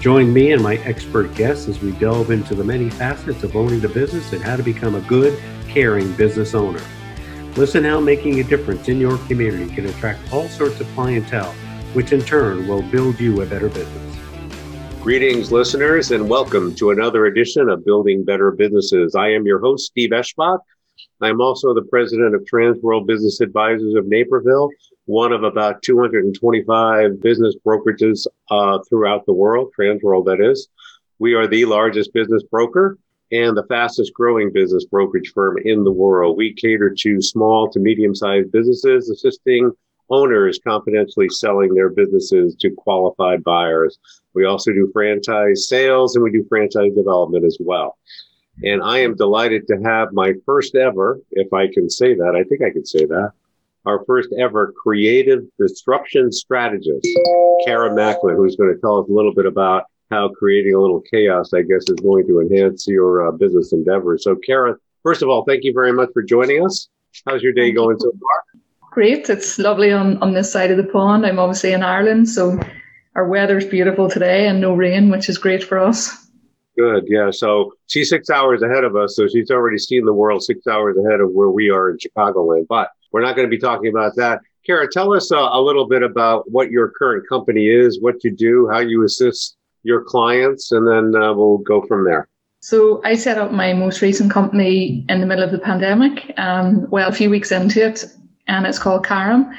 Join 0.00 0.32
me 0.32 0.52
and 0.52 0.62
my 0.62 0.76
expert 0.76 1.34
guests 1.34 1.66
as 1.66 1.80
we 1.80 1.90
delve 1.90 2.30
into 2.30 2.54
the 2.54 2.62
many 2.62 2.88
facets 2.88 3.42
of 3.42 3.56
owning 3.56 3.84
a 3.84 3.88
business 3.88 4.32
and 4.32 4.40
how 4.40 4.54
to 4.54 4.62
become 4.62 4.94
a 4.94 5.00
good, 5.00 5.36
caring 5.66 6.12
business 6.12 6.54
owner. 6.54 6.80
Listen 7.56 7.82
how 7.82 7.98
making 7.98 8.38
a 8.38 8.44
difference 8.44 8.88
in 8.88 9.00
your 9.00 9.18
community 9.26 9.74
can 9.74 9.86
attract 9.86 10.32
all 10.32 10.48
sorts 10.50 10.78
of 10.78 10.86
clientele, 10.94 11.52
which 11.94 12.12
in 12.12 12.20
turn 12.20 12.68
will 12.68 12.82
build 12.82 13.18
you 13.18 13.42
a 13.42 13.46
better 13.46 13.68
business. 13.68 14.16
Greetings, 15.02 15.50
listeners, 15.50 16.12
and 16.12 16.28
welcome 16.28 16.76
to 16.76 16.90
another 16.90 17.26
edition 17.26 17.68
of 17.68 17.84
Building 17.84 18.24
Better 18.24 18.52
Businesses. 18.52 19.16
I 19.16 19.30
am 19.30 19.46
your 19.46 19.58
host, 19.58 19.86
Steve 19.86 20.10
Eschbach. 20.10 20.60
I'm 21.20 21.40
also 21.40 21.74
the 21.74 21.82
president 21.82 22.36
of 22.36 22.42
Transworld 22.44 23.08
Business 23.08 23.40
Advisors 23.40 23.96
of 23.96 24.06
Naperville, 24.06 24.70
one 25.08 25.32
of 25.32 25.42
about 25.42 25.82
225 25.82 27.22
business 27.22 27.56
brokerages 27.66 28.26
uh, 28.50 28.78
throughout 28.86 29.24
the 29.24 29.32
world, 29.32 29.72
Transworld, 29.76 30.26
that 30.26 30.38
is. 30.38 30.68
We 31.18 31.32
are 31.32 31.46
the 31.46 31.64
largest 31.64 32.12
business 32.12 32.42
broker 32.42 32.98
and 33.32 33.56
the 33.56 33.64
fastest 33.70 34.12
growing 34.12 34.52
business 34.52 34.84
brokerage 34.84 35.32
firm 35.34 35.56
in 35.64 35.82
the 35.82 35.90
world. 35.90 36.36
We 36.36 36.52
cater 36.52 36.94
to 36.98 37.22
small 37.22 37.70
to 37.70 37.80
medium 37.80 38.14
sized 38.14 38.52
businesses, 38.52 39.08
assisting 39.08 39.72
owners 40.10 40.60
confidentially 40.62 41.30
selling 41.30 41.72
their 41.72 41.88
businesses 41.88 42.54
to 42.56 42.70
qualified 42.76 43.42
buyers. 43.42 43.98
We 44.34 44.44
also 44.44 44.72
do 44.72 44.90
franchise 44.92 45.68
sales 45.68 46.16
and 46.16 46.22
we 46.22 46.32
do 46.32 46.44
franchise 46.50 46.92
development 46.94 47.46
as 47.46 47.56
well. 47.58 47.96
And 48.62 48.82
I 48.82 48.98
am 48.98 49.16
delighted 49.16 49.66
to 49.68 49.80
have 49.84 50.12
my 50.12 50.34
first 50.44 50.74
ever, 50.74 51.18
if 51.30 51.50
I 51.54 51.68
can 51.72 51.88
say 51.88 52.14
that, 52.14 52.36
I 52.36 52.44
think 52.44 52.60
I 52.62 52.70
can 52.70 52.84
say 52.84 53.06
that, 53.06 53.32
our 53.88 54.04
first 54.04 54.28
ever 54.38 54.72
creative 54.82 55.44
disruption 55.58 56.30
strategist, 56.30 57.08
Kara 57.64 57.94
Macklin, 57.94 58.36
who's 58.36 58.54
going 58.54 58.72
to 58.72 58.80
tell 58.80 59.00
us 59.00 59.08
a 59.08 59.12
little 59.12 59.34
bit 59.34 59.46
about 59.46 59.84
how 60.10 60.28
creating 60.28 60.74
a 60.74 60.80
little 60.80 61.02
chaos, 61.10 61.52
I 61.54 61.62
guess, 61.62 61.84
is 61.88 61.96
going 62.02 62.26
to 62.26 62.40
enhance 62.40 62.86
your 62.86 63.26
uh, 63.26 63.32
business 63.32 63.72
endeavors. 63.72 64.24
So, 64.24 64.36
Kara, 64.36 64.76
first 65.02 65.22
of 65.22 65.28
all, 65.28 65.44
thank 65.44 65.64
you 65.64 65.72
very 65.72 65.92
much 65.92 66.10
for 66.12 66.22
joining 66.22 66.64
us. 66.64 66.88
How's 67.26 67.42
your 67.42 67.52
day 67.52 67.72
going 67.72 67.98
so 67.98 68.12
far? 68.12 68.60
Great. 68.90 69.28
It's 69.30 69.58
lovely 69.58 69.92
on, 69.92 70.18
on 70.18 70.34
this 70.34 70.52
side 70.52 70.70
of 70.70 70.76
the 70.76 70.84
pond. 70.84 71.24
I'm 71.24 71.38
obviously 71.38 71.72
in 71.72 71.82
Ireland, 71.82 72.28
so 72.28 72.58
our 73.14 73.26
weather's 73.26 73.64
beautiful 73.66 74.08
today 74.08 74.48
and 74.48 74.60
no 74.60 74.74
rain, 74.74 75.10
which 75.10 75.28
is 75.28 75.38
great 75.38 75.64
for 75.64 75.78
us. 75.78 76.28
Good. 76.76 77.04
Yeah. 77.08 77.30
So 77.30 77.72
she's 77.86 78.08
six 78.08 78.30
hours 78.30 78.62
ahead 78.62 78.84
of 78.84 78.96
us. 78.96 79.16
So 79.16 79.26
she's 79.26 79.50
already 79.50 79.78
seen 79.78 80.04
the 80.04 80.12
world 80.12 80.42
six 80.42 80.66
hours 80.66 80.96
ahead 80.96 81.20
of 81.20 81.30
where 81.32 81.50
we 81.50 81.70
are 81.70 81.90
in 81.90 81.98
Chicagoland. 81.98 82.66
But 82.68 82.90
we're 83.12 83.22
not 83.22 83.36
going 83.36 83.46
to 83.46 83.50
be 83.50 83.60
talking 83.60 83.88
about 83.88 84.16
that. 84.16 84.40
Kara, 84.66 84.86
tell 84.90 85.14
us 85.14 85.32
uh, 85.32 85.48
a 85.50 85.60
little 85.60 85.86
bit 85.86 86.02
about 86.02 86.50
what 86.50 86.70
your 86.70 86.90
current 86.90 87.26
company 87.28 87.68
is, 87.68 88.00
what 88.00 88.22
you 88.22 88.30
do, 88.30 88.68
how 88.70 88.80
you 88.80 89.04
assist 89.04 89.56
your 89.82 90.02
clients, 90.02 90.72
and 90.72 90.86
then 90.86 91.20
uh, 91.20 91.32
we'll 91.32 91.58
go 91.58 91.80
from 91.82 92.04
there. 92.04 92.28
So 92.60 93.00
I 93.04 93.14
set 93.14 93.38
up 93.38 93.52
my 93.52 93.72
most 93.72 94.02
recent 94.02 94.30
company 94.32 95.06
in 95.08 95.20
the 95.20 95.26
middle 95.26 95.44
of 95.44 95.52
the 95.52 95.58
pandemic. 95.58 96.34
Um, 96.36 96.88
well, 96.90 97.08
a 97.08 97.12
few 97.12 97.30
weeks 97.30 97.52
into 97.52 97.86
it, 97.86 98.04
and 98.46 98.66
it's 98.66 98.78
called 98.78 99.06
Karam. 99.06 99.50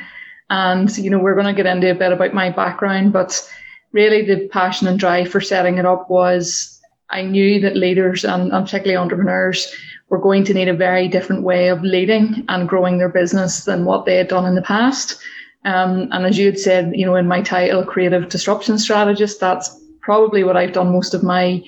And 0.50 0.96
you 0.98 1.10
know, 1.10 1.20
we're 1.20 1.36
going 1.36 1.46
to 1.46 1.54
get 1.54 1.72
into 1.72 1.92
a 1.92 1.96
bit 1.96 2.12
about 2.12 2.34
my 2.34 2.50
background, 2.50 3.14
but 3.14 3.50
really 3.94 4.26
the 4.26 4.48
passion 4.50 4.88
and 4.88 5.00
drive 5.00 5.30
for 5.30 5.42
setting 5.42 5.78
it 5.78 5.86
up 5.86 6.10
was 6.10 6.80
I 7.10 7.24
knew 7.24 7.60
that 7.62 7.76
leaders 7.76 8.24
and, 8.24 8.52
and 8.52 8.66
particularly 8.66 8.98
entrepreneurs 8.98 9.74
were 10.10 10.20
going 10.20 10.44
to 10.44 10.54
need 10.54 10.68
a 10.68 10.74
very 10.74 11.08
different 11.08 11.44
way 11.44 11.68
of 11.70 11.84
leading 11.84 12.44
and 12.50 12.68
growing 12.68 12.98
their 12.98 13.10
business 13.10 13.66
than 13.66 13.86
what 13.86 14.06
they 14.06 14.16
had 14.16 14.28
done 14.28 14.46
in 14.46 14.56
the 14.56 14.62
past. 14.62 15.20
Um, 15.66 16.08
and 16.12 16.26
as 16.26 16.38
you 16.38 16.46
had 16.48 16.60
said, 16.60 16.94
you 16.96 17.06
know, 17.06 17.16
in 17.16 17.28
my 17.28 17.42
title, 17.42 17.84
creative 17.84 18.30
disruption 18.30 18.78
strategist, 18.78 19.40
that's 19.40 19.78
probably 20.02 20.44
what 20.44 20.58
I've 20.58 20.74
done 20.74 20.92
most 20.92 21.14
of 21.14 21.22
my 21.22 21.64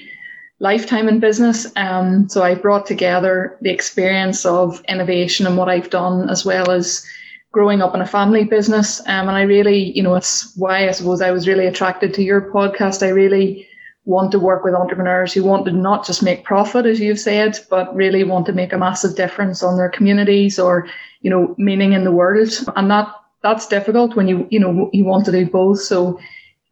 lifetime 0.59 1.07
in 1.07 1.19
business. 1.19 1.67
Um, 1.75 2.29
so 2.29 2.43
I 2.43 2.55
brought 2.55 2.85
together 2.85 3.57
the 3.61 3.71
experience 3.71 4.45
of 4.45 4.81
innovation 4.87 5.45
and 5.45 5.57
what 5.57 5.69
I've 5.69 5.89
done, 5.89 6.29
as 6.29 6.45
well 6.45 6.71
as 6.71 7.05
growing 7.51 7.81
up 7.81 7.93
in 7.93 8.01
a 8.01 8.07
family 8.07 8.45
business. 8.45 9.01
Um, 9.01 9.27
and 9.27 9.31
I 9.31 9.41
really, 9.41 9.91
you 9.91 10.01
know, 10.01 10.15
it's 10.15 10.55
why 10.55 10.87
I 10.87 10.91
suppose 10.91 11.21
I 11.21 11.31
was 11.31 11.47
really 11.47 11.67
attracted 11.67 12.13
to 12.13 12.23
your 12.23 12.41
podcast. 12.41 13.03
I 13.03 13.09
really 13.09 13.67
want 14.05 14.31
to 14.31 14.39
work 14.39 14.63
with 14.63 14.73
entrepreneurs 14.73 15.33
who 15.33 15.43
want 15.43 15.65
to 15.65 15.71
not 15.71 16.05
just 16.05 16.23
make 16.23 16.43
profit, 16.43 16.85
as 16.85 16.99
you've 16.99 17.19
said, 17.19 17.57
but 17.69 17.95
really 17.95 18.23
want 18.23 18.45
to 18.47 18.53
make 18.53 18.73
a 18.73 18.77
massive 18.77 19.15
difference 19.15 19.61
on 19.61 19.77
their 19.77 19.89
communities 19.89 20.57
or, 20.57 20.87
you 21.21 21.29
know, 21.29 21.53
meaning 21.57 21.93
in 21.93 22.03
the 22.03 22.11
world. 22.11 22.49
And 22.75 22.89
that 22.89 23.13
that's 23.43 23.67
difficult 23.67 24.15
when 24.15 24.27
you, 24.27 24.47
you 24.49 24.59
know, 24.59 24.89
you 24.93 25.05
want 25.05 25.25
to 25.25 25.31
do 25.31 25.45
both. 25.45 25.81
So 25.81 26.19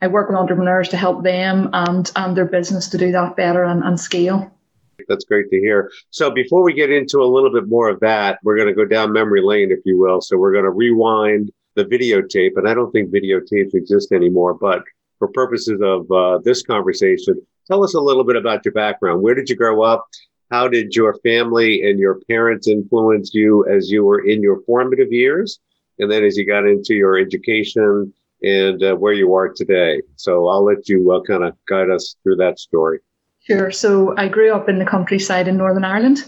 I 0.01 0.07
work 0.07 0.29
with 0.29 0.37
entrepreneurs 0.37 0.89
to 0.89 0.97
help 0.97 1.23
them 1.23 1.69
and 1.73 2.11
and 2.15 2.35
their 2.35 2.45
business 2.45 2.87
to 2.89 2.97
do 2.97 3.11
that 3.11 3.35
better 3.35 3.63
and, 3.63 3.83
and 3.83 3.99
scale. 3.99 4.51
That's 5.07 5.25
great 5.25 5.49
to 5.49 5.59
hear. 5.59 5.91
So 6.09 6.31
before 6.31 6.63
we 6.63 6.73
get 6.73 6.91
into 6.91 7.21
a 7.21 7.25
little 7.25 7.51
bit 7.51 7.67
more 7.67 7.89
of 7.89 7.99
that, 8.01 8.39
we're 8.43 8.57
going 8.57 8.67
to 8.67 8.73
go 8.73 8.85
down 8.85 9.13
memory 9.13 9.41
lane, 9.41 9.71
if 9.71 9.79
you 9.85 9.97
will. 9.97 10.21
So 10.21 10.37
we're 10.37 10.51
going 10.51 10.65
to 10.65 10.71
rewind 10.71 11.51
the 11.75 11.85
videotape, 11.85 12.57
and 12.57 12.67
I 12.67 12.73
don't 12.73 12.91
think 12.91 13.11
videotapes 13.11 13.73
exist 13.73 14.11
anymore, 14.11 14.53
but 14.53 14.83
for 15.19 15.27
purposes 15.27 15.79
of 15.83 16.11
uh, 16.11 16.39
this 16.43 16.63
conversation, 16.63 17.39
tell 17.67 17.83
us 17.83 17.93
a 17.93 17.99
little 17.99 18.23
bit 18.23 18.35
about 18.35 18.65
your 18.65 18.73
background. 18.73 19.21
Where 19.21 19.35
did 19.35 19.49
you 19.49 19.55
grow 19.55 19.83
up? 19.83 20.07
How 20.49 20.67
did 20.67 20.95
your 20.95 21.15
family 21.19 21.87
and 21.87 21.99
your 21.99 22.19
parents 22.27 22.67
influence 22.67 23.31
you 23.33 23.67
as 23.67 23.91
you 23.91 24.03
were 24.03 24.25
in 24.25 24.41
your 24.41 24.61
formative 24.65 25.11
years? 25.11 25.59
And 25.99 26.11
then 26.11 26.23
as 26.23 26.37
you 26.37 26.47
got 26.47 26.65
into 26.65 26.95
your 26.95 27.19
education 27.19 28.11
and 28.41 28.81
uh, 28.81 28.95
where 28.95 29.13
you 29.13 29.33
are 29.33 29.49
today. 29.49 30.01
So 30.15 30.47
I'll 30.47 30.63
let 30.63 30.87
you 30.87 31.11
uh, 31.11 31.21
kind 31.21 31.43
of 31.43 31.53
guide 31.67 31.89
us 31.89 32.15
through 32.23 32.37
that 32.37 32.57
story. 32.57 32.99
Sure. 33.41 33.69
So 33.69 34.15
I 34.17 34.27
grew 34.27 34.53
up 34.53 34.69
in 34.69 34.79
the 34.79 34.85
countryside 34.85 35.47
in 35.47 35.57
Northern 35.57 35.83
Ireland. 35.83 36.23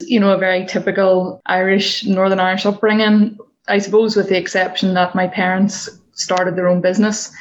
You 0.00 0.18
know, 0.18 0.32
a 0.32 0.38
very 0.38 0.64
typical 0.64 1.42
Irish, 1.46 2.04
Northern 2.06 2.40
Irish 2.40 2.64
upbringing, 2.64 3.36
I 3.68 3.78
suppose, 3.78 4.16
with 4.16 4.30
the 4.30 4.38
exception 4.38 4.94
that 4.94 5.14
my 5.14 5.26
parents 5.28 5.88
started 6.12 6.56
their 6.56 6.68
own 6.68 6.80
business 6.80 7.32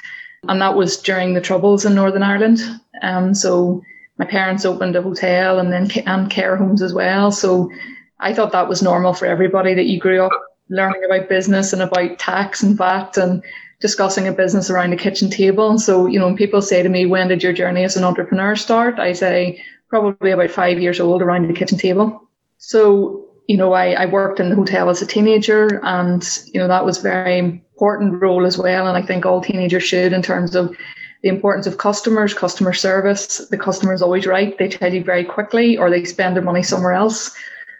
and 0.48 0.62
that 0.62 0.76
was 0.76 0.98
during 0.98 1.34
the 1.34 1.42
troubles 1.42 1.86
in 1.86 1.96
Northern 1.96 2.24
Ireland. 2.24 2.62
Um, 3.02 3.34
so 3.34 3.82
my 4.18 4.26
parents 4.26 4.66
opened 4.66 4.96
a 4.96 5.02
hotel 5.02 5.60
and 5.60 5.72
then 5.72 5.90
and 6.06 6.30
care 6.30 6.56
homes 6.56 6.82
as 6.82 6.94
well. 6.94 7.31
So 7.31 7.72
I 8.19 8.34
thought 8.34 8.52
that 8.52 8.69
was 8.69 8.81
normal 8.81 9.13
for 9.13 9.25
everybody 9.25 9.74
that 9.74 9.86
you 9.86 10.00
grew 10.00 10.24
up 10.24 10.31
learning 10.69 11.04
about 11.04 11.30
business 11.30 11.74
and 11.74 11.81
about 11.81 12.19
tax 12.19 12.62
and 12.62 12.78
VAT 12.78 13.18
and 13.18 13.44
discussing 13.80 14.28
a 14.28 14.34
business 14.34 14.69
around 14.69 14.94
a 14.94 14.98
kitchen 14.98 15.30
table. 15.30 15.78
So, 15.80 16.06
you 16.06 16.19
know, 16.19 16.28
when 16.28 16.36
people 16.36 16.62
say 16.62 16.84
to 16.84 16.90
me, 16.90 17.06
when 17.06 17.30
did 17.30 17.42
your 17.42 17.54
journey 17.54 17.84
as 17.84 17.96
an 17.96 18.04
entrepreneur 18.04 18.56
start? 18.56 19.00
I 19.00 19.13
say 19.13 19.63
probably 19.88 20.31
about 20.31 20.52
five 20.52 20.80
years 20.80 21.00
old 21.00 21.22
around 21.22 21.48
the 21.48 21.54
kitchen 21.54 21.78
table. 21.78 22.30
So, 22.58 23.29
you 23.50 23.57
know, 23.57 23.74
I, 23.74 23.94
I 23.94 24.06
worked 24.06 24.40
in 24.40 24.50
the 24.50 24.56
hotel 24.56 24.90
as 24.90 25.01
a 25.01 25.07
teenager 25.07 25.84
and, 25.84 26.24
you 26.54 26.60
know, 26.60 26.68
that 26.68 26.86
was 26.86 27.00
very 27.00 27.40
important 27.40 28.22
role 28.22 28.46
as 28.46 28.60
well. 28.60 28.86
And 28.86 28.96
I 28.96 29.01
think 29.01 29.25
all 29.25 29.42
teenagers 29.42 29.81
should 29.81 30.13
in 30.13 30.22
terms 30.22 30.54
of 30.54 30.78
the 31.24 31.30
importance 31.30 31.66
of 31.66 31.80
customers, 31.80 32.36
customer 32.36 32.74
service. 32.74 33.40
The 33.50 33.57
customer 33.57 33.92
is 33.92 34.04
always 34.04 34.28
right. 34.28 34.56
They 34.56 34.68
tell 34.68 34.94
you 34.94 35.04
very 35.04 35.24
quickly 35.24 35.78
or 35.78 35.90
they 35.90 36.06
spend 36.06 36.36
their 36.36 36.44
money 36.44 36.62
somewhere 36.62 36.94
else. 36.94 37.36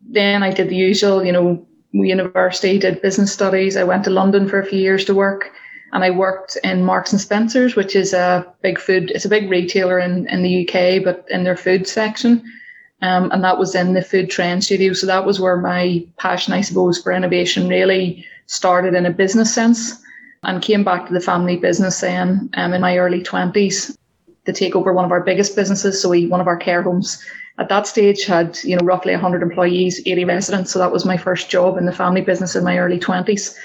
Then 0.10 0.42
I 0.42 0.52
did 0.52 0.70
the 0.70 0.76
usual, 0.76 1.24
you 1.24 1.32
know, 1.32 1.64
university, 1.92 2.80
did 2.80 3.04
business 3.04 3.32
studies. 3.32 3.78
I 3.78 3.84
went 3.84 4.04
to 4.06 4.10
London 4.10 4.50
for 4.50 4.60
a 4.60 4.66
few 4.66 4.80
years 4.80 5.06
to 5.06 5.14
work 5.14 5.52
and 5.94 6.04
I 6.04 6.10
worked 6.10 6.58
in 6.64 6.84
Marks 6.84 7.12
and 7.12 7.22
Spencer's, 7.22 7.76
which 7.76 7.96
is 7.96 8.12
a 8.12 8.44
big 8.64 8.80
food, 8.80 9.12
it's 9.12 9.26
a 9.26 9.30
big 9.30 9.52
retailer 9.52 10.00
in, 10.00 10.28
in 10.30 10.42
the 10.42 10.68
UK, 10.68 11.04
but 11.04 11.28
in 11.30 11.44
their 11.44 11.58
food 11.58 11.88
section. 11.88 12.44
Um, 13.02 13.32
and 13.32 13.44
that 13.44 13.58
was 13.58 13.76
in 13.76 13.94
the 13.94 14.02
food 14.02 14.30
trend 14.30 14.64
studio. 14.64 14.94
So 14.94 15.08
that 15.08 15.26
was 15.26 15.40
where 15.40 15.58
my 15.58 16.06
passion, 16.18 16.54
I 16.54 16.62
suppose, 16.62 17.02
for 17.02 17.12
innovation 17.12 17.70
really 17.70 18.26
started 18.48 18.94
in 18.94 19.06
a 19.06 19.12
business 19.12 19.54
sense 19.54 20.02
and 20.44 20.62
came 20.62 20.84
back 20.84 21.08
to 21.08 21.14
the 21.14 21.22
family 21.22 21.58
business 21.58 22.02
then 22.02 22.50
um, 22.56 22.74
in 22.74 22.82
my 22.82 22.98
early 22.98 23.22
20s 23.22 23.96
to 24.46 24.54
take 24.54 24.76
over 24.76 24.94
one 24.94 25.06
of 25.06 25.12
our 25.12 25.22
biggest 25.22 25.56
businesses. 25.56 26.02
So 26.02 26.10
we, 26.10 26.28
one 26.28 26.42
of 26.42 26.48
our 26.48 26.58
care 26.58 26.82
homes 26.82 27.24
at 27.58 27.70
that 27.70 27.88
stage 27.88 28.26
had, 28.26 28.58
you 28.64 28.76
know, 28.76 28.86
roughly 28.86 29.12
100 29.12 29.44
employees, 29.44 30.02
80 30.06 30.26
residents. 30.26 30.72
So 30.72 30.80
that 30.80 30.92
was 30.92 31.06
my 31.06 31.18
first 31.18 31.50
job 31.50 31.78
in 31.78 31.86
the 31.86 31.92
family 31.92 32.22
business 32.22 32.56
in 32.56 32.64
my 32.64 32.78
early 32.78 33.00
20s. 33.00 33.56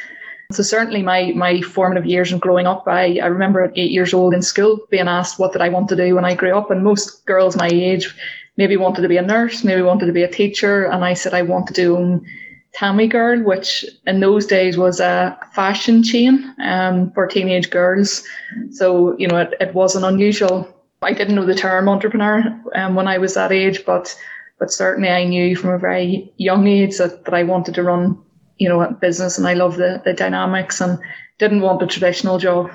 So 0.52 0.62
certainly 0.62 1.02
my 1.02 1.32
my 1.34 1.62
formative 1.62 2.04
years 2.04 2.30
and 2.30 2.40
growing 2.40 2.66
up, 2.66 2.86
I, 2.86 3.18
I 3.18 3.26
remember 3.26 3.62
at 3.62 3.72
eight 3.76 3.90
years 3.90 4.12
old 4.12 4.34
in 4.34 4.42
school 4.42 4.78
being 4.90 5.08
asked 5.08 5.38
what 5.38 5.52
did 5.52 5.62
I 5.62 5.70
want 5.70 5.88
to 5.88 5.96
do 5.96 6.14
when 6.14 6.24
I 6.24 6.34
grew 6.34 6.56
up. 6.56 6.70
And 6.70 6.84
most 6.84 7.24
girls 7.24 7.56
my 7.56 7.68
age 7.68 8.14
maybe 8.56 8.76
wanted 8.76 9.02
to 9.02 9.08
be 9.08 9.16
a 9.16 9.22
nurse, 9.22 9.64
maybe 9.64 9.82
wanted 9.82 10.06
to 10.06 10.12
be 10.12 10.22
a 10.22 10.30
teacher. 10.30 10.84
And 10.84 11.04
I 11.04 11.14
said 11.14 11.34
I 11.34 11.42
wanted 11.42 11.74
to 11.76 11.96
own 11.96 12.26
Tammy 12.74 13.06
Girl, 13.06 13.42
which 13.42 13.84
in 14.06 14.20
those 14.20 14.46
days 14.46 14.76
was 14.76 15.00
a 15.00 15.38
fashion 15.52 16.02
chain 16.02 16.54
um, 16.62 17.10
for 17.12 17.26
teenage 17.26 17.70
girls. 17.70 18.24
So, 18.70 19.16
you 19.18 19.28
know, 19.28 19.38
it, 19.38 19.54
it 19.60 19.74
was 19.74 19.94
an 19.94 20.04
unusual. 20.04 20.68
I 21.02 21.12
didn't 21.12 21.34
know 21.34 21.46
the 21.46 21.54
term 21.54 21.88
entrepreneur 21.88 22.42
um, 22.74 22.94
when 22.94 23.06
I 23.06 23.18
was 23.18 23.34
that 23.34 23.52
age, 23.52 23.84
but 23.84 24.16
but 24.58 24.70
certainly 24.70 25.08
I 25.08 25.24
knew 25.24 25.56
from 25.56 25.70
a 25.70 25.78
very 25.78 26.32
young 26.36 26.66
age 26.68 26.98
that, 26.98 27.24
that 27.24 27.34
I 27.34 27.42
wanted 27.42 27.74
to 27.74 27.82
run, 27.82 28.16
you 28.58 28.68
know, 28.68 28.80
a 28.80 28.92
business 28.92 29.36
and 29.36 29.46
I 29.46 29.54
love 29.54 29.76
the, 29.76 30.00
the 30.04 30.12
dynamics 30.12 30.80
and 30.80 30.98
didn't 31.38 31.60
want 31.60 31.82
a 31.82 31.86
traditional 31.86 32.38
job. 32.38 32.70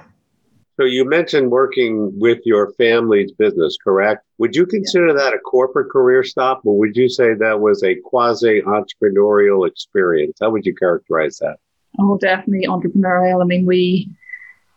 So 0.79 0.85
you 0.85 1.03
mentioned 1.03 1.51
working 1.51 2.17
with 2.17 2.39
your 2.45 2.71
family's 2.77 3.33
business, 3.33 3.77
correct? 3.83 4.25
Would 4.37 4.55
you 4.55 4.65
consider 4.65 5.11
that 5.11 5.33
a 5.33 5.39
corporate 5.39 5.91
career 5.91 6.23
stop, 6.23 6.61
or 6.63 6.77
would 6.77 6.95
you 6.95 7.09
say 7.09 7.33
that 7.33 7.59
was 7.59 7.83
a 7.83 7.95
quasi 7.95 8.61
entrepreneurial 8.61 9.67
experience? 9.67 10.37
How 10.39 10.51
would 10.51 10.65
you 10.65 10.73
characterize 10.73 11.37
that? 11.39 11.57
Oh, 11.99 12.17
definitely 12.17 12.65
entrepreneurial. 12.65 13.41
I 13.41 13.45
mean, 13.45 13.65
we, 13.65 14.09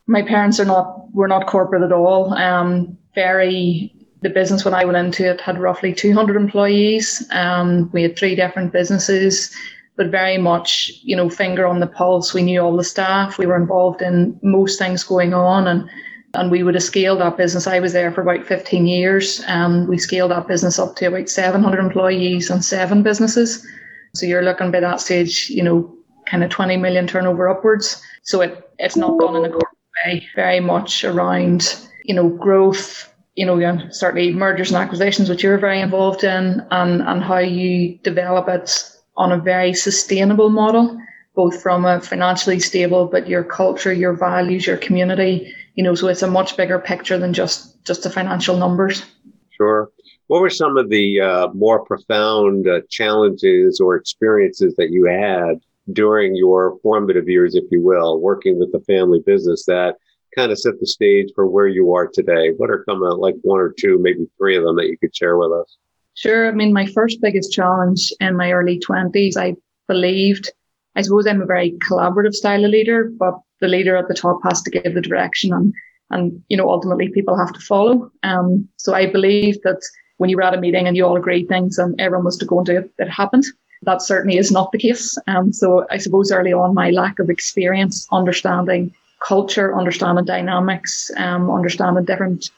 my 0.08 0.22
parents 0.22 0.58
are 0.58 0.64
not, 0.64 1.14
were 1.14 1.28
not 1.28 1.46
corporate 1.46 1.84
at 1.84 1.93
all. 1.93 2.34
Um, 2.34 2.99
very, 3.14 3.94
the 4.22 4.31
business 4.31 4.64
when 4.64 4.75
I 4.75 4.84
went 4.84 4.96
into 4.96 5.31
it 5.31 5.40
had 5.40 5.60
roughly 5.60 5.94
200 5.94 6.34
employees. 6.34 7.25
Um, 7.31 7.93
we 7.93 8.02
had 8.02 8.19
three 8.19 8.34
different 8.34 8.72
businesses 8.72 9.54
but 10.02 10.10
very 10.10 10.38
much, 10.38 10.90
you 11.02 11.14
know, 11.14 11.31
finger 11.31 11.64
on 11.64 11.78
the 11.78 11.87
pulse. 11.87 12.34
We 12.34 12.43
knew 12.43 12.60
all 12.60 12.76
the 12.76 12.82
staff. 12.82 13.38
We 13.38 13.46
were 13.46 13.56
involved 13.56 14.02
in 14.02 14.38
most 14.43 14.78
things 14.78 15.04
going 15.04 15.32
on 15.32 15.69
and 15.69 15.88
and 16.34 16.50
we 16.50 16.62
would 16.62 16.75
have 16.75 16.82
scaled 16.82 17.20
that 17.20 17.37
business. 17.37 17.66
I 17.66 17.78
was 17.78 17.93
there 17.93 18.10
for 18.10 18.22
about 18.22 18.46
15 18.46 18.87
years. 18.87 19.43
and 19.46 19.87
we 19.87 19.99
scaled 19.99 20.31
that 20.31 20.49
business 20.49 20.78
up 20.78 20.96
to 20.96 21.06
about 21.06 21.28
700 21.28 21.78
employees 21.78 22.49
and 22.49 22.64
seven 22.64 23.02
businesses. 23.02 23.66
So 24.14 24.25
you're 24.25 24.43
looking 24.43 24.70
by 24.70 24.81
that 24.81 25.00
stage, 25.00 25.50
you 25.50 25.62
know, 25.62 25.94
kind 26.25 26.43
of 26.43 26.49
20 26.49 26.78
million 26.78 27.06
turnover 27.06 27.49
upwards. 27.50 28.02
So 28.22 28.40
it 28.40 28.70
it's 28.78 28.96
not 28.96 29.20
done 29.20 29.37
in 29.37 29.44
a 29.44 29.50
corporate 29.50 29.78
way. 30.06 30.26
Very 30.34 30.60
much 30.60 31.04
around, 31.04 31.76
you 32.04 32.14
know, 32.14 32.28
growth, 32.31 33.12
you 33.37 33.46
know, 33.46 33.78
certainly 33.90 34.32
mergers 34.32 34.72
and 34.72 34.82
acquisitions, 34.82 35.28
which 35.28 35.43
you're 35.43 35.58
very 35.58 35.81
involved 35.81 36.25
in, 36.25 36.66
and 36.70 37.02
and 37.02 37.22
how 37.22 37.38
you 37.38 37.99
develop 37.99 38.49
it 38.49 38.91
on 39.17 39.32
a 39.32 39.38
very 39.38 39.75
sustainable 39.75 40.50
model, 40.50 40.99
both 41.35 41.62
from 41.62 41.85
a 41.85 42.00
financially 42.00 42.59
stable, 42.59 43.06
but 43.06 43.29
your 43.29 43.44
culture, 43.44 43.93
your 43.93 44.14
values, 44.14 44.67
your 44.67 44.76
community, 44.76 45.53
you 45.75 45.85
know, 45.85 45.94
so 45.94 46.09
it's 46.09 46.23
a 46.23 46.31
much 46.31 46.56
bigger 46.56 46.79
picture 46.79 47.19
than 47.19 47.32
just 47.32 47.82
just 47.85 48.03
the 48.03 48.11
financial 48.11 48.56
numbers. 48.56 49.05
Sure. 49.50 49.91
What 50.29 50.41
were 50.41 50.50
some 50.50 50.76
of 50.76 50.88
the 50.88 51.20
uh, 51.20 51.49
more 51.53 51.85
profound 51.85 52.69
uh, 52.69 52.81
challenges 52.88 53.81
or 53.81 53.97
experiences 53.97 54.75
that 54.76 54.91
you 54.91 55.05
had 55.06 55.61
during 55.93 56.37
your 56.37 56.79
formative 56.82 57.29
years, 57.29 57.55
if 57.55 57.64
you 57.70 57.82
will, 57.82 58.20
working 58.20 58.59
with 58.59 58.73
the 58.73 58.81
family 58.81 59.20
business 59.26 59.64
that 59.67 59.97
kind 60.37 60.50
of 60.53 60.59
set 60.59 60.79
the 60.81 60.87
stage 60.87 61.31
for 61.35 61.47
where 61.47 61.69
you 61.69 61.93
are 61.93 62.06
today? 62.06 62.50
What 62.56 62.70
are 62.70 62.85
some 62.88 63.03
of 63.03 63.19
like 63.19 63.35
one 63.43 63.61
or 63.61 63.75
two, 63.76 63.99
maybe 64.00 64.26
three 64.38 64.56
of 64.56 64.64
them 64.64 64.76
that 64.76 64.87
you 64.87 64.97
could 64.97 65.14
share 65.14 65.37
with 65.37 65.53
us? 65.53 65.76
Sure. 66.14 66.49
I 66.49 66.53
mean, 66.53 66.73
my 66.73 66.87
first 66.87 67.20
biggest 67.20 67.53
challenge 67.53 68.12
in 68.20 68.37
my 68.37 68.53
early 68.53 68.79
20s, 68.79 69.37
I 69.37 69.56
believed, 69.88 70.50
I 70.94 71.03
suppose 71.03 71.26
I'm 71.26 71.43
a 71.43 71.47
very 71.47 71.73
collaborative 71.88 72.35
style 72.35 72.64
of 72.64 72.70
leader, 72.70 73.11
but 73.19 73.35
the 73.61 73.69
leader 73.69 73.97
at 73.97 74.09
the 74.09 74.14
top 74.14 74.41
has 74.44 74.62
to 74.62 74.70
give 74.70 74.94
the 74.94 75.00
direction 75.00 75.53
and, 75.53 75.73
and, 76.11 76.43
you 76.49 76.56
know, 76.56 76.69
ultimately 76.69 77.09
people 77.09 77.38
have 77.38 77.53
to 77.53 77.61
follow. 77.61 78.11
Um, 78.23 78.69
so 78.76 78.94
I 78.94 79.06
believe 79.06 79.62
that 79.62 79.81
when 80.19 80.29
you 80.29 80.37
were 80.37 80.43
at 80.43 80.55
a 80.55 80.61
meeting 80.61 80.87
and 80.87 80.97
you 80.97 81.06
all 81.06 81.17
agreed 81.17 81.49
things 81.49 81.79
and 81.79 81.99
everyone 82.00 82.26
was 82.26 82.37
to 82.38 82.44
go 82.44 82.59
and 82.59 82.67
do 82.67 82.79
it, 82.79 82.93
it 82.99 83.09
happened. 83.09 83.44
That 83.82 84.03
certainly 84.03 84.37
is 84.37 84.53
not 84.53 84.70
the 84.70 84.79
case. 84.79 85.17
Um, 85.26 85.53
so 85.53 85.87
I 85.91 85.97
suppose 85.97 86.31
early 86.31 86.53
on, 86.53 86.75
my 86.75 86.91
lack 86.91 87.19
of 87.19 87.31
experience, 87.31 88.06
understanding 88.12 88.94
culture, 89.26 89.76
understanding 89.76 90.25
dynamics, 90.25 91.11
um, 91.17 91.50
understanding 91.50 92.05
different 92.05 92.50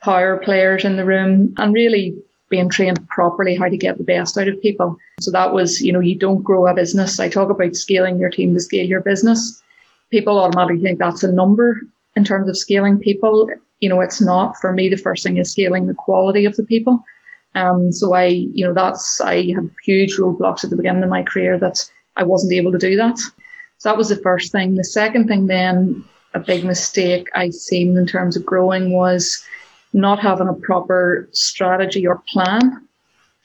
power 0.00 0.38
players 0.38 0.84
in 0.84 0.96
the 0.96 1.04
room, 1.04 1.54
and 1.58 1.72
really 1.72 2.16
being 2.52 2.68
trained 2.68 3.08
properly 3.08 3.56
how 3.56 3.68
to 3.68 3.76
get 3.76 3.96
the 3.96 4.04
best 4.04 4.36
out 4.38 4.46
of 4.46 4.60
people. 4.60 4.96
So 5.20 5.30
that 5.32 5.52
was, 5.52 5.80
you 5.80 5.92
know, 5.92 6.00
you 6.00 6.14
don't 6.14 6.42
grow 6.42 6.66
a 6.66 6.74
business. 6.74 7.18
I 7.18 7.28
talk 7.28 7.50
about 7.50 7.74
scaling 7.74 8.18
your 8.18 8.30
team 8.30 8.52
to 8.54 8.60
scale 8.60 8.86
your 8.86 9.00
business. 9.00 9.62
People 10.10 10.38
automatically 10.38 10.82
think 10.82 10.98
that's 10.98 11.24
a 11.24 11.32
number 11.32 11.80
in 12.14 12.24
terms 12.24 12.48
of 12.48 12.58
scaling 12.58 12.98
people. 12.98 13.48
You 13.80 13.88
know, 13.88 14.02
it's 14.02 14.20
not. 14.20 14.56
For 14.60 14.72
me, 14.72 14.90
the 14.90 15.04
first 15.06 15.24
thing 15.24 15.38
is 15.38 15.50
scaling 15.50 15.86
the 15.86 15.94
quality 15.94 16.44
of 16.44 16.54
the 16.56 16.64
people. 16.64 17.02
Um, 17.54 17.90
so 17.90 18.14
I, 18.14 18.26
you 18.26 18.66
know, 18.66 18.74
that's, 18.74 19.20
I 19.20 19.36
had 19.52 19.70
huge 19.82 20.16
roadblocks 20.18 20.62
at 20.62 20.70
the 20.70 20.76
beginning 20.76 21.02
of 21.02 21.10
my 21.10 21.22
career 21.22 21.58
that 21.58 21.90
I 22.16 22.22
wasn't 22.22 22.52
able 22.52 22.72
to 22.72 22.78
do 22.78 22.96
that. 22.96 23.18
So 23.78 23.88
that 23.88 23.96
was 23.96 24.10
the 24.10 24.16
first 24.16 24.52
thing. 24.52 24.74
The 24.74 24.84
second 24.84 25.26
thing 25.26 25.46
then, 25.46 26.04
a 26.34 26.40
big 26.40 26.64
mistake 26.64 27.28
I 27.34 27.50
seen 27.50 27.96
in 27.96 28.06
terms 28.06 28.36
of 28.36 28.46
growing 28.46 28.92
was 28.92 29.44
not 29.92 30.18
having 30.18 30.48
a 30.48 30.54
proper 30.54 31.28
strategy 31.32 32.06
or 32.06 32.22
plan. 32.28 32.86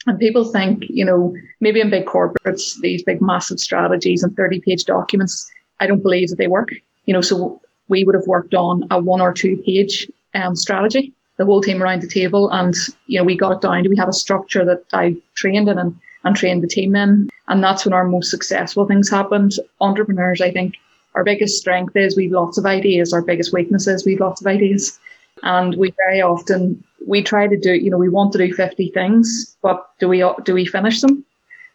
And 0.06 0.20
people 0.20 0.46
think, 0.46 0.84
you 0.90 1.04
know, 1.04 1.36
maybe 1.60 1.82
in 1.82 1.90
big 1.90 2.06
corporates, 2.06 2.80
these 2.80 3.04
big 3.04 3.22
massive 3.22 3.60
strategies 3.60 4.24
and 4.24 4.36
30 4.36 4.62
page 4.62 4.86
documents, 4.86 5.50
I 5.80 5.88
don't 5.88 6.02
believe 6.02 6.30
that 6.30 6.38
they 6.38 6.48
work. 6.48 6.70
You 7.06 7.14
know, 7.14 7.22
so 7.22 7.62
we 7.90 8.04
would 8.04 8.16
have 8.16 8.28
worked 8.28 8.54
on 8.54 8.88
a 8.92 9.00
one 9.00 9.22
or 9.22 9.34
two 9.34 9.58
page 9.66 10.10
um, 10.34 10.56
strategy, 10.56 11.14
the 11.38 11.46
whole 11.46 11.62
team 11.62 11.84
around 11.84 12.02
the 12.02 12.08
table. 12.08 12.50
And, 12.52 12.74
you 13.08 13.20
know, 13.20 13.26
we 13.26 13.36
got 13.36 13.54
it 13.54 13.62
down 13.62 13.90
we 13.90 13.98
had 13.98 14.10
a 14.10 14.14
structure 14.14 14.64
that 14.66 14.84
I 14.94 15.16
trained 15.36 15.68
in 15.68 15.78
and, 15.78 15.98
and 16.24 16.36
trained 16.36 16.64
the 16.64 16.68
team 16.68 16.96
in. 16.96 17.30
And 17.50 17.64
that's 17.64 17.86
when 17.86 17.94
our 17.94 18.08
most 18.08 18.30
successful 18.30 18.86
things 18.86 19.10
happened. 19.10 19.54
Entrepreneurs, 19.82 20.42
I 20.42 20.52
think, 20.52 20.76
our 21.16 21.24
biggest 21.24 21.58
strength 21.58 21.96
is 21.96 22.16
we've 22.16 22.32
lots 22.32 22.58
of 22.58 22.66
ideas. 22.66 23.12
Our 23.12 23.22
biggest 23.22 23.52
weakness 23.52 23.88
is 23.88 24.06
we've 24.06 24.20
lots 24.20 24.40
of 24.40 24.48
ideas. 24.48 25.00
And 25.44 25.76
we 25.76 25.94
very 26.06 26.22
often 26.22 26.84
we 27.06 27.24
try 27.24 27.48
to 27.48 27.58
do, 27.58 27.74
you 27.74 27.90
know, 27.90 27.98
we 27.98 28.10
want 28.10 28.34
to 28.34 28.38
do 28.38 28.54
50 28.54 28.92
things, 28.94 29.56
but 29.62 29.90
do 30.00 30.08
we 30.08 30.24
do 30.44 30.54
we 30.54 30.66
finish 30.66 31.02
them? 31.02 31.26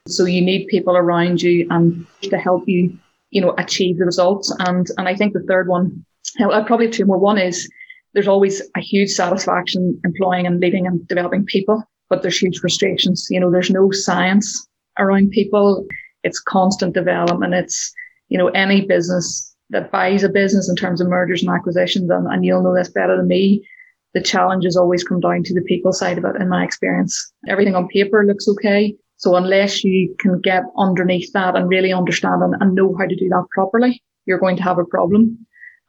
So 0.08 0.24
you 0.24 0.42
need 0.42 0.66
people 0.66 0.96
around 0.96 1.42
you 1.42 1.66
and 1.70 2.06
to 2.22 2.38
help 2.38 2.64
you, 2.66 2.96
you 3.30 3.40
know, 3.40 3.54
achieve 3.58 3.98
the 3.98 4.04
results. 4.04 4.54
And 4.58 4.86
and 4.98 5.08
I 5.08 5.14
think 5.14 5.32
the 5.32 5.44
third 5.48 5.68
one, 5.68 6.04
I 6.40 6.44
uh, 6.44 6.64
probably 6.64 6.86
have 6.86 6.94
two 6.94 7.06
more. 7.06 7.18
One 7.18 7.38
is 7.38 7.68
there's 8.14 8.28
always 8.28 8.60
a 8.76 8.80
huge 8.80 9.10
satisfaction 9.10 9.98
employing 10.04 10.46
and 10.46 10.60
leading 10.60 10.86
and 10.86 11.06
developing 11.08 11.44
people, 11.46 11.82
but 12.10 12.22
there's 12.22 12.38
huge 12.38 12.58
frustrations. 12.58 13.26
You 13.30 13.40
know, 13.40 13.50
there's 13.50 13.70
no 13.70 13.90
science 13.90 14.66
around 14.98 15.30
people. 15.30 15.86
It's 16.24 16.40
constant 16.40 16.94
development. 16.94 17.54
It's, 17.54 17.92
you 18.28 18.38
know, 18.38 18.48
any 18.48 18.82
business 18.82 19.51
that 19.72 19.90
buys 19.90 20.22
a 20.22 20.28
business 20.28 20.68
in 20.68 20.76
terms 20.76 21.00
of 21.00 21.08
mergers 21.08 21.42
and 21.42 21.50
acquisitions, 21.50 22.10
and, 22.10 22.26
and 22.26 22.44
you'll 22.44 22.62
know 22.62 22.74
this 22.74 22.90
better 22.90 23.16
than 23.16 23.26
me, 23.26 23.66
the 24.14 24.22
challenges 24.22 24.76
always 24.76 25.02
come 25.02 25.20
down 25.20 25.42
to 25.42 25.54
the 25.54 25.62
people 25.62 25.92
side 25.92 26.18
of 26.18 26.24
it, 26.24 26.36
in 26.40 26.48
my 26.48 26.64
experience. 26.64 27.32
Everything 27.48 27.74
on 27.74 27.88
paper 27.88 28.24
looks 28.24 28.46
okay. 28.48 28.94
So 29.16 29.36
unless 29.36 29.82
you 29.82 30.14
can 30.18 30.40
get 30.40 30.64
underneath 30.76 31.32
that 31.32 31.56
and 31.56 31.68
really 31.68 31.92
understand 31.92 32.42
and, 32.42 32.54
and 32.60 32.74
know 32.74 32.94
how 32.98 33.06
to 33.06 33.16
do 33.16 33.28
that 33.28 33.46
properly, 33.52 34.02
you're 34.26 34.38
going 34.38 34.56
to 34.56 34.62
have 34.62 34.78
a 34.78 34.84
problem. 34.84 35.38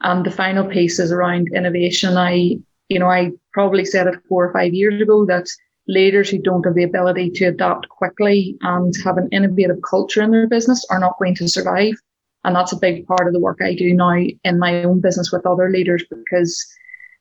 And 0.01 0.25
the 0.25 0.31
final 0.31 0.65
piece 0.65 0.99
is 0.99 1.11
around 1.11 1.49
innovation. 1.53 2.15
I, 2.15 2.57
you 2.89 2.99
know, 2.99 3.09
I 3.09 3.31
probably 3.51 3.85
said 3.85 4.07
it 4.07 4.19
four 4.29 4.45
or 4.45 4.53
five 4.53 4.73
years 4.73 5.01
ago 5.01 5.25
that 5.25 5.47
leaders 5.87 6.29
who 6.29 6.37
don't 6.37 6.65
have 6.65 6.75
the 6.75 6.83
ability 6.83 7.29
to 7.31 7.45
adapt 7.45 7.89
quickly 7.89 8.55
and 8.61 8.93
have 9.03 9.17
an 9.17 9.29
innovative 9.31 9.81
culture 9.89 10.21
in 10.21 10.31
their 10.31 10.47
business 10.47 10.85
are 10.89 10.99
not 10.99 11.17
going 11.19 11.35
to 11.35 11.47
survive. 11.47 11.95
And 12.43 12.55
that's 12.55 12.73
a 12.73 12.77
big 12.77 13.07
part 13.07 13.27
of 13.27 13.33
the 13.33 13.39
work 13.39 13.59
I 13.61 13.73
do 13.75 13.93
now 13.93 14.15
in 14.43 14.59
my 14.59 14.83
own 14.83 14.99
business 14.99 15.31
with 15.31 15.45
other 15.45 15.69
leaders 15.69 16.03
because, 16.09 16.65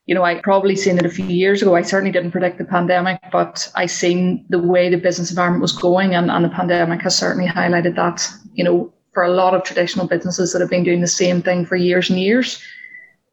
you 0.05 0.13
know, 0.13 0.23
I 0.23 0.41
probably 0.41 0.75
seen 0.75 0.97
it 0.97 1.05
a 1.05 1.09
few 1.09 1.25
years 1.25 1.61
ago. 1.61 1.75
I 1.75 1.81
certainly 1.81 2.11
didn't 2.11 2.31
predict 2.31 2.57
the 2.57 2.65
pandemic, 2.65 3.21
but 3.31 3.71
I 3.75 3.85
seen 3.85 4.45
the 4.49 4.59
way 4.59 4.89
the 4.89 4.97
business 4.97 5.29
environment 5.29 5.61
was 5.61 5.71
going 5.71 6.13
and, 6.13 6.29
and 6.29 6.43
the 6.43 6.49
pandemic 6.49 7.01
has 7.01 7.17
certainly 7.17 7.49
highlighted 7.49 7.95
that, 7.95 8.29
you 8.53 8.63
know, 8.63 8.93
for 9.13 9.23
a 9.23 9.29
lot 9.29 9.53
of 9.53 9.63
traditional 9.63 10.07
businesses 10.07 10.51
that 10.51 10.59
have 10.59 10.69
been 10.69 10.83
doing 10.83 11.01
the 11.01 11.07
same 11.07 11.41
thing 11.41 11.65
for 11.65 11.75
years 11.75 12.09
and 12.09 12.19
years, 12.19 12.61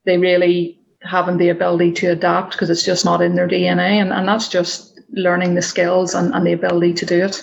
they 0.05 0.19
really 0.19 0.79
haven't 1.03 1.39
the 1.39 1.49
ability 1.49 1.93
to 1.93 2.09
adapt 2.09 2.53
because 2.53 2.71
it's 2.71 2.85
just 2.85 3.05
not 3.05 3.23
in 3.23 3.35
their 3.35 3.49
DNA. 3.49 4.01
And, 4.01 4.13
and 4.13 4.29
that's 4.29 4.49
just 4.49 5.01
learning 5.13 5.55
the 5.55 5.63
skills 5.63 6.15
and, 6.15 6.35
and 6.35 6.47
the 6.47 6.53
ability 6.53 6.93
to 6.95 7.07
do 7.07 7.25
it. 7.25 7.43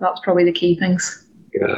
That's 0.00 0.20
probably 0.20 0.44
the 0.44 0.52
key 0.52 0.78
things. 0.78 1.27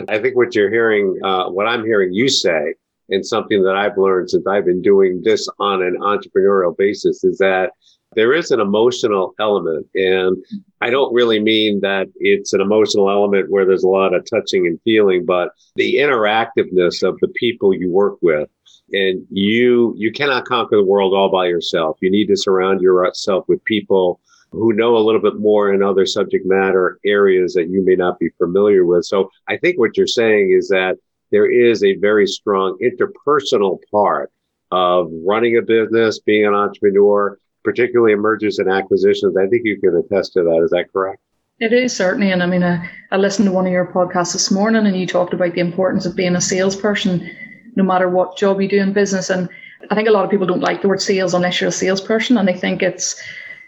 I 0.08 0.18
think 0.18 0.36
what 0.36 0.54
you're 0.54 0.70
hearing, 0.70 1.18
uh, 1.24 1.48
what 1.50 1.66
I'm 1.66 1.84
hearing 1.84 2.12
you 2.12 2.28
say, 2.28 2.74
and 3.10 3.26
something 3.26 3.62
that 3.64 3.76
I've 3.76 3.98
learned 3.98 4.30
since 4.30 4.46
I've 4.46 4.64
been 4.64 4.82
doing 4.82 5.20
this 5.24 5.48
on 5.58 5.82
an 5.82 5.96
entrepreneurial 6.00 6.76
basis 6.76 7.24
is 7.24 7.38
that 7.38 7.72
there 8.16 8.32
is 8.32 8.50
an 8.50 8.60
emotional 8.60 9.34
element. 9.38 9.86
And 9.94 10.36
I 10.80 10.90
don't 10.90 11.14
really 11.14 11.40
mean 11.40 11.80
that 11.80 12.08
it's 12.16 12.52
an 12.52 12.60
emotional 12.60 13.10
element 13.10 13.50
where 13.50 13.64
there's 13.64 13.84
a 13.84 13.88
lot 13.88 14.14
of 14.14 14.24
touching 14.28 14.66
and 14.66 14.80
feeling, 14.82 15.24
but 15.24 15.50
the 15.76 15.96
interactiveness 15.96 17.06
of 17.06 17.18
the 17.20 17.28
people 17.36 17.74
you 17.74 17.90
work 17.90 18.18
with. 18.20 18.48
And 18.92 19.24
you, 19.30 19.94
you 19.96 20.10
cannot 20.10 20.46
conquer 20.46 20.76
the 20.76 20.84
world 20.84 21.14
all 21.14 21.30
by 21.30 21.46
yourself. 21.46 21.98
You 22.00 22.10
need 22.10 22.26
to 22.26 22.36
surround 22.36 22.80
yourself 22.80 23.44
with 23.46 23.64
people 23.64 24.20
who 24.52 24.72
know 24.72 24.96
a 24.96 24.98
little 24.98 25.20
bit 25.20 25.38
more 25.38 25.72
in 25.72 25.82
other 25.82 26.06
subject 26.06 26.44
matter 26.46 26.98
areas 27.04 27.54
that 27.54 27.68
you 27.68 27.84
may 27.84 27.94
not 27.94 28.18
be 28.18 28.30
familiar 28.38 28.84
with. 28.84 29.04
So 29.04 29.30
I 29.48 29.56
think 29.56 29.78
what 29.78 29.96
you're 29.96 30.06
saying 30.06 30.52
is 30.56 30.68
that 30.68 30.96
there 31.30 31.50
is 31.50 31.84
a 31.84 31.96
very 31.96 32.26
strong 32.26 32.76
interpersonal 32.82 33.78
part 33.90 34.32
of 34.72 35.10
running 35.24 35.56
a 35.56 35.62
business, 35.62 36.18
being 36.18 36.46
an 36.46 36.54
entrepreneur, 36.54 37.38
particularly 37.62 38.14
mergers 38.16 38.58
and 38.58 38.70
acquisitions. 38.70 39.36
I 39.36 39.46
think 39.46 39.62
you 39.64 39.78
can 39.80 39.96
attest 39.96 40.32
to 40.32 40.42
that. 40.42 40.62
Is 40.64 40.70
that 40.70 40.92
correct? 40.92 41.20
It 41.60 41.72
is 41.72 41.94
certainly. 41.94 42.32
And 42.32 42.42
I 42.42 42.46
mean, 42.46 42.64
I, 42.64 42.88
I 43.10 43.18
listened 43.18 43.46
to 43.46 43.52
one 43.52 43.66
of 43.66 43.72
your 43.72 43.86
podcasts 43.86 44.32
this 44.32 44.50
morning 44.50 44.86
and 44.86 44.96
you 44.96 45.06
talked 45.06 45.34
about 45.34 45.54
the 45.54 45.60
importance 45.60 46.06
of 46.06 46.16
being 46.16 46.34
a 46.34 46.40
salesperson, 46.40 47.30
no 47.76 47.84
matter 47.84 48.08
what 48.08 48.36
job 48.36 48.60
you 48.60 48.68
do 48.68 48.80
in 48.80 48.92
business. 48.92 49.30
And 49.30 49.48
I 49.90 49.94
think 49.94 50.08
a 50.08 50.12
lot 50.12 50.24
of 50.24 50.30
people 50.30 50.46
don't 50.46 50.60
like 50.60 50.82
the 50.82 50.88
word 50.88 51.02
sales 51.02 51.34
unless 51.34 51.60
you're 51.60 51.68
a 51.68 51.72
salesperson 51.72 52.38
and 52.38 52.48
they 52.48 52.56
think 52.56 52.82
it's, 52.82 53.22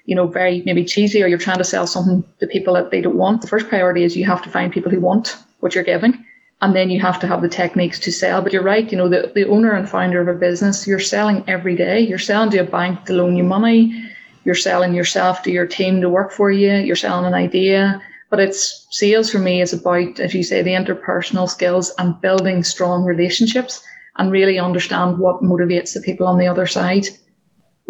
you 0.04 0.14
know, 0.14 0.26
very 0.26 0.62
maybe 0.66 0.85
cheesy 0.85 1.23
or 1.23 1.26
you're 1.26 1.38
trying 1.38 1.59
to 1.59 1.64
sell 1.64 1.87
something 1.87 2.25
to 2.40 2.47
people 2.47 2.75
that 2.75 2.90
they 2.90 3.00
don't 3.00 3.16
want. 3.16 3.40
The 3.42 3.49
first 3.49 3.68
priority 3.68 4.04
is 4.04 4.16
you 4.16 4.26
have 4.26 4.42
to 4.42 4.50
find 4.50 4.73
people 4.73 4.90
who 4.90 5.00
want 5.00 5.37
what 5.61 5.75
you're 5.75 5.85
giving 5.85 6.25
and 6.62 6.76
then 6.76 6.90
you 6.90 7.00
have 7.00 7.18
to 7.21 7.26
have 7.26 7.42
the 7.42 7.49
techniques 7.49 7.99
to 7.99 8.12
sell. 8.12 8.40
But 8.40 8.52
you're 8.52 8.62
right, 8.62 8.90
you 8.90 8.97
know, 8.97 9.09
the, 9.09 9.32
the 9.35 9.49
owner 9.49 9.73
and 9.73 9.88
founder 9.88 10.21
of 10.21 10.28
a 10.28 10.38
business, 10.38 10.87
you're 10.87 11.00
selling 11.00 11.44
every 11.49 11.75
day. 11.75 12.00
You're 12.00 12.18
selling 12.18 12.50
to 12.50 12.59
a 12.59 12.64
bank 12.64 13.04
to 13.06 13.14
loan 13.14 13.37
you 13.37 13.42
money. 13.42 14.09
You're 14.44 14.54
selling 14.54 14.94
yourself 14.94 15.42
to 15.42 15.50
your 15.50 15.66
team 15.66 16.00
to 16.00 16.09
work 16.09 16.30
for 16.30 16.52
you. 16.52 16.73
You're 16.73 16.97
selling 16.97 17.26
an 17.26 17.35
idea. 17.35 18.00
But 18.30 18.38
it's 18.38 18.87
sales 18.90 19.30
for 19.30 19.40
me 19.40 19.61
is 19.61 19.73
about, 19.73 20.21
as 20.21 20.35
you 20.35 20.44
say, 20.44 20.62
the 20.62 20.71
interpersonal 20.71 21.50
skills 21.50 21.92
and 21.99 22.18
building 22.21 22.62
strong 22.62 23.04
relationships 23.04 23.82
and 24.16 24.30
really 24.30 24.59
understand 24.59 25.18
what 25.18 25.42
motivates 25.42 25.94
the 25.94 26.00
people 26.00 26.28
on 26.28 26.38
the 26.38 26.47
other 26.47 26.66
side. 26.66 27.09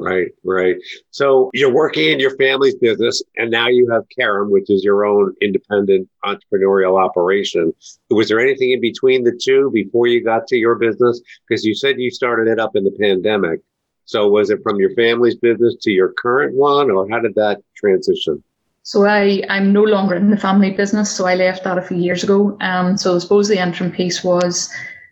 Right, 0.05 0.33
right. 0.43 0.77
So 1.11 1.51
you're 1.55 1.73
working 1.73 2.11
in 2.11 2.19
your 2.19 2.37
family's 2.37 2.75
business, 2.75 3.23
and 3.37 3.53
now 3.53 3.69
you 3.69 3.89
have 3.91 4.03
Carum, 4.19 4.51
which 4.51 4.69
is 4.69 4.83
your 4.83 5.05
own 5.05 5.33
independent 5.41 6.09
entrepreneurial 6.25 7.01
operation. 7.01 7.73
Was 8.11 8.29
there 8.29 8.41
anything 8.41 8.73
in 8.73 8.81
between 8.81 9.23
the 9.23 9.39
two 9.41 9.71
before 9.73 10.09
you 10.09 10.25
got 10.25 10.49
to 10.49 10.57
your 10.57 10.75
business? 10.75 11.21
Because 11.47 11.65
you 11.65 11.75
said 11.77 12.01
you 12.01 12.11
started 12.11 12.51
it 12.51 12.59
up 12.59 12.75
in 12.75 12.83
the 12.83 12.97
pandemic. 12.99 13.61
So 14.05 14.29
was 14.29 14.51
it 14.51 14.59
from 14.65 14.81
your 14.81 14.93
family's 14.97 15.37
business 15.37 15.77
to 15.83 15.93
your 15.93 16.13
current 16.21 16.57
one, 16.57 16.91
or 16.91 17.09
how 17.09 17.21
did 17.21 17.37
that 17.37 17.63
transition? 17.77 18.43
So 18.83 19.07
I, 19.07 19.45
I'm 19.49 19.73
no 19.73 19.85
longer 19.85 20.17
in 20.17 20.31
the 20.31 20.37
family 20.37 20.73
business, 20.73 21.15
so 21.15 21.27
I 21.27 21.37
left 21.37 21.63
that 21.63 21.79
a 21.79 21.83
few 21.83 21.99
years 21.99 22.25
ago. 22.25 22.57
Um, 22.61 22.97
so 22.97 23.15
I 23.15 23.19
suppose 23.19 23.47
the 23.47 23.63
interim 23.63 23.93
piece 23.93 24.25
was 24.25 24.69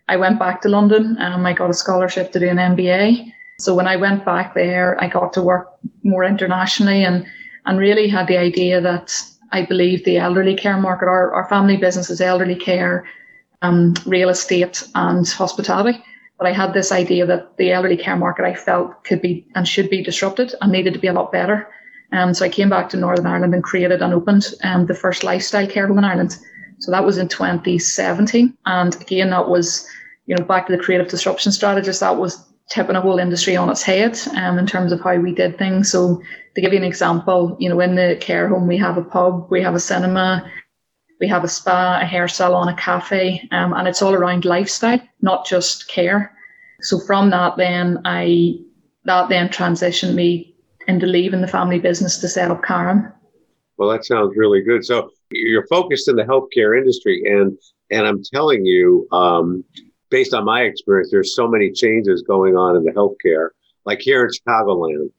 I 0.09 0.17
went 0.17 0.37
back 0.37 0.61
to 0.63 0.69
London. 0.69 1.15
Um, 1.21 1.45
I 1.45 1.53
got 1.53 1.69
a 1.69 1.73
scholarship 1.73 2.33
to 2.33 2.39
do 2.39 2.49
an 2.49 2.57
MBA. 2.57 3.31
So 3.61 3.75
when 3.75 3.87
I 3.87 3.95
went 3.95 4.25
back 4.25 4.53
there, 4.53 5.01
I 5.01 5.07
got 5.07 5.33
to 5.33 5.41
work 5.41 5.71
more 6.03 6.23
internationally 6.23 7.03
and, 7.03 7.25
and 7.65 7.77
really 7.77 8.07
had 8.07 8.27
the 8.27 8.37
idea 8.37 8.81
that 8.81 9.21
I 9.51 9.65
believe 9.65 10.03
the 10.03 10.17
elderly 10.17 10.55
care 10.55 10.77
market, 10.77 11.05
our, 11.05 11.33
our 11.33 11.47
family 11.47 11.77
business 11.77 12.09
is 12.09 12.21
elderly 12.21 12.55
care, 12.55 13.05
um, 13.61 13.93
real 14.05 14.29
estate 14.29 14.87
and 14.95 15.27
hospitality. 15.27 16.03
But 16.37 16.47
I 16.47 16.53
had 16.53 16.73
this 16.73 16.91
idea 16.91 17.25
that 17.27 17.57
the 17.57 17.71
elderly 17.71 17.97
care 17.97 18.15
market 18.15 18.45
I 18.45 18.55
felt 18.55 19.03
could 19.03 19.21
be 19.21 19.45
and 19.53 19.67
should 19.67 19.89
be 19.89 20.01
disrupted 20.01 20.55
and 20.61 20.71
needed 20.71 20.93
to 20.93 20.99
be 20.99 21.07
a 21.07 21.13
lot 21.13 21.31
better. 21.31 21.67
Um, 22.13 22.33
so 22.33 22.43
I 22.43 22.49
came 22.49 22.69
back 22.69 22.89
to 22.89 22.97
Northern 22.97 23.27
Ireland 23.27 23.53
and 23.53 23.63
created 23.63 24.01
and 24.01 24.13
opened 24.13 24.47
um, 24.63 24.87
the 24.87 24.95
first 24.95 25.23
lifestyle 25.23 25.67
care 25.67 25.87
home 25.87 25.99
in 25.99 26.03
Ireland. 26.03 26.37
So 26.79 26.91
that 26.91 27.05
was 27.05 27.19
in 27.19 27.27
2017. 27.27 28.57
And 28.65 28.95
again, 28.95 29.29
that 29.29 29.47
was, 29.47 29.87
you 30.25 30.35
know, 30.35 30.43
back 30.43 30.65
to 30.65 30.75
the 30.75 30.81
creative 30.81 31.09
disruption 31.09 31.51
strategist, 31.51 31.99
that 31.99 32.17
was 32.17 32.50
tipping 32.71 32.95
a 32.95 33.01
whole 33.01 33.19
industry 33.19 33.57
on 33.57 33.69
its 33.69 33.83
head 33.83 34.17
um, 34.37 34.57
in 34.57 34.65
terms 34.65 34.93
of 34.93 35.01
how 35.01 35.17
we 35.17 35.33
did 35.33 35.57
things. 35.57 35.91
So 35.91 36.21
to 36.55 36.61
give 36.61 36.71
you 36.71 36.79
an 36.79 36.85
example, 36.85 37.57
you 37.59 37.67
know, 37.67 37.81
in 37.81 37.95
the 37.95 38.17
care 38.21 38.47
home, 38.47 38.65
we 38.65 38.77
have 38.77 38.97
a 38.97 39.03
pub, 39.03 39.47
we 39.51 39.61
have 39.61 39.75
a 39.75 39.79
cinema, 39.79 40.49
we 41.19 41.27
have 41.27 41.43
a 41.43 41.49
spa, 41.49 41.99
a 42.01 42.05
hair 42.05 42.29
salon, 42.29 42.69
a 42.69 42.75
cafe, 42.75 43.47
um, 43.51 43.73
and 43.73 43.87
it's 43.87 44.01
all 44.01 44.13
around 44.13 44.45
lifestyle, 44.45 45.01
not 45.21 45.45
just 45.45 45.89
care. 45.89 46.33
So 46.81 46.99
from 46.99 47.29
that, 47.31 47.57
then 47.57 47.99
I 48.05 48.55
that 49.03 49.29
then 49.29 49.49
transitioned 49.49 50.15
me 50.15 50.55
into 50.87 51.05
leaving 51.05 51.41
the 51.41 51.47
family 51.47 51.79
business 51.79 52.19
to 52.19 52.27
set 52.27 52.51
up 52.51 52.63
Carum. 52.63 53.13
Well, 53.77 53.89
that 53.89 54.05
sounds 54.05 54.33
really 54.35 54.61
good. 54.61 54.85
So 54.85 55.09
you're 55.31 55.67
focused 55.67 56.07
in 56.07 56.15
the 56.15 56.23
healthcare 56.23 56.77
industry, 56.77 57.21
and 57.25 57.57
and 57.91 58.07
I'm 58.07 58.23
telling 58.23 58.65
you, 58.65 59.07
um, 59.11 59.63
based 60.11 60.33
on 60.33 60.45
my 60.45 60.61
experience, 60.61 61.09
there's 61.09 61.35
so 61.35 61.47
many 61.47 61.71
changes 61.71 62.21
going 62.21 62.55
on 62.55 62.75
in 62.75 62.83
the 62.83 62.91
healthcare. 62.91 63.49
Like 63.85 64.01
here 64.01 64.23
in 64.23 64.29
Chicagoland, 64.29 65.09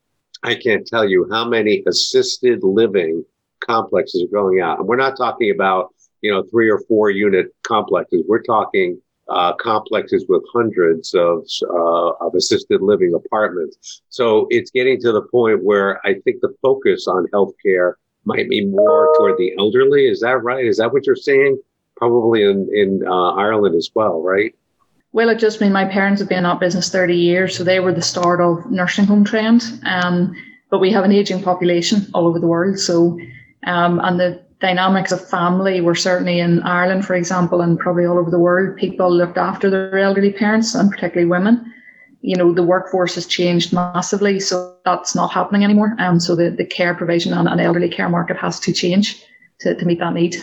I 0.45 0.55
can't 0.55 0.87
tell 0.87 1.09
you 1.09 1.27
how 1.33 1.49
many 1.49 1.83
assisted 1.89 2.63
living 2.63 3.25
complexes 3.61 4.23
are 4.23 4.33
going 4.33 4.61
out. 4.61 4.79
And 4.79 4.87
we're 4.87 4.97
not 4.97 5.17
talking 5.17 5.51
about, 5.51 5.95
you 6.21 6.31
know, 6.31 6.45
three 6.51 6.71
or 6.71 6.81
four 6.87 7.11
unit 7.11 7.47
complexes. 7.63 8.23
We're 8.29 8.43
talking 8.43 9.01
uh, 9.29 9.55
complexes 9.55 10.27
with 10.29 10.43
hundreds 10.53 11.15
of, 11.15 11.47
uh, 11.63 12.11
of 12.21 12.35
assisted 12.35 12.83
living 12.83 13.15
apartments. 13.15 14.03
So 14.11 14.47
it's 14.51 14.71
getting 14.71 15.01
to 15.01 15.13
the 15.13 15.23
point 15.23 15.65
where 15.65 16.05
I 16.07 16.15
think 16.21 16.41
the 16.43 16.55
focus 16.61 17.07
on 17.09 17.27
healthcare 17.33 17.95
might 18.25 18.49
be 18.49 18.67
more 18.67 19.15
toward 19.17 19.39
the 19.39 19.55
elderly. 19.59 20.07
Is 20.07 20.21
that 20.21 20.43
right? 20.43 20.67
Is 20.67 20.77
that 20.79 20.93
what 20.93 21.07
you're 21.07 21.17
saying? 21.17 21.59
Probably 21.97 22.43
in, 22.43 22.69
in 22.73 23.03
uh, 23.07 23.33
Ireland 23.35 23.75
as 23.75 23.91
well, 23.95 24.21
right? 24.23 24.55
Well, 25.14 25.28
it 25.28 25.38
just 25.38 25.61
mean 25.61 25.73
my 25.73 25.85
parents 25.85 26.21
have 26.21 26.28
been 26.28 26.38
in 26.38 26.45
that 26.45 26.61
business 26.61 26.88
30 26.88 27.14
years, 27.14 27.57
so 27.57 27.64
they 27.64 27.81
were 27.81 27.92
the 27.92 28.00
start 28.00 28.40
of 28.40 28.71
nursing 28.71 29.04
home 29.04 29.25
trend. 29.25 29.62
Um, 29.85 30.35
but 30.71 30.78
we 30.78 30.90
have 30.90 31.04
an 31.04 31.12
aging 31.12 31.42
population 31.42 32.07
all 32.14 32.26
over 32.26 32.38
the 32.38 32.47
world. 32.47 32.78
So, 32.78 33.19
um, 33.66 34.00
and 34.00 34.19
the 34.19 34.42
dynamics 34.59 35.12
of 35.12 35.28
family 35.28 35.83
were 35.83 35.95
certainly 35.95 36.40
in 36.40 36.62
Ireland, 36.62 37.04
for 37.04 37.14
example, 37.14 37.61
and 37.61 37.78
probably 37.78 38.07
all 38.07 38.19
over 38.19 38.31
the 38.31 38.38
world, 38.38 38.78
people 38.78 39.14
looked 39.14 39.37
after 39.37 39.69
their 39.69 39.99
elderly 39.99 40.33
parents 40.33 40.75
and 40.75 40.90
particularly 40.90 41.28
women. 41.28 41.71
You 42.23 42.37
know, 42.37 42.54
the 42.54 42.62
workforce 42.62 43.16
has 43.16 43.26
changed 43.26 43.75
massively, 43.75 44.40
so 44.40 44.76
that's 44.87 45.14
not 45.14 45.31
happening 45.31 45.62
anymore. 45.62 45.95
Um, 45.99 46.21
so 46.21 46.35
the, 46.35 46.49
the 46.49 46.64
care 46.64 46.95
provision 46.95 47.35
and, 47.35 47.49
and 47.49 47.61
elderly 47.61 47.90
care 47.90 48.09
market 48.09 48.38
has 48.38 48.59
to 48.61 48.73
change 48.73 49.23
to, 49.61 49.75
to 49.75 49.85
meet 49.85 49.99
that 49.99 50.14
need. 50.14 50.37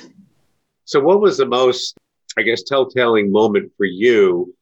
So, 0.85 0.99
what 0.99 1.21
was 1.21 1.38
the 1.38 1.45
most, 1.45 1.97
I 2.38 2.43
guess, 2.43 2.61
telltale 2.61 3.15
moment 3.29 3.71
for 3.77 3.85
you 3.85 4.53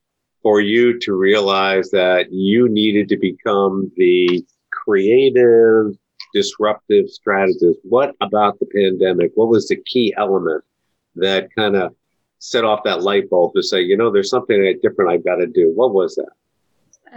for 0.48 0.62
you 0.62 0.98
to 0.98 1.12
realize 1.14 1.90
that 1.90 2.32
you 2.32 2.70
needed 2.70 3.10
to 3.10 3.18
become 3.18 3.92
the 3.98 4.46
creative, 4.72 5.88
disruptive 6.34 7.10
strategist? 7.10 7.78
What 7.84 8.16
about 8.22 8.58
the 8.58 8.66
pandemic? 8.68 9.32
What 9.36 9.50
was 9.50 9.68
the 9.68 9.76
key 9.76 10.14
element 10.18 10.64
that 11.18 11.54
kind 11.54 11.76
of 11.76 11.94
set 12.40 12.64
off 12.64 12.86
that 12.86 13.02
light 13.02 13.30
bulb 13.30 13.56
to 13.56 13.62
say, 13.62 13.82
you 13.82 13.98
know, 13.98 14.10
there's 14.10 14.30
something 14.30 14.80
different 14.82 15.12
I've 15.12 15.26
got 15.26 15.36
to 15.36 15.48
do? 15.48 15.74
What 15.76 15.94
was 15.94 16.16
that? 16.16 16.32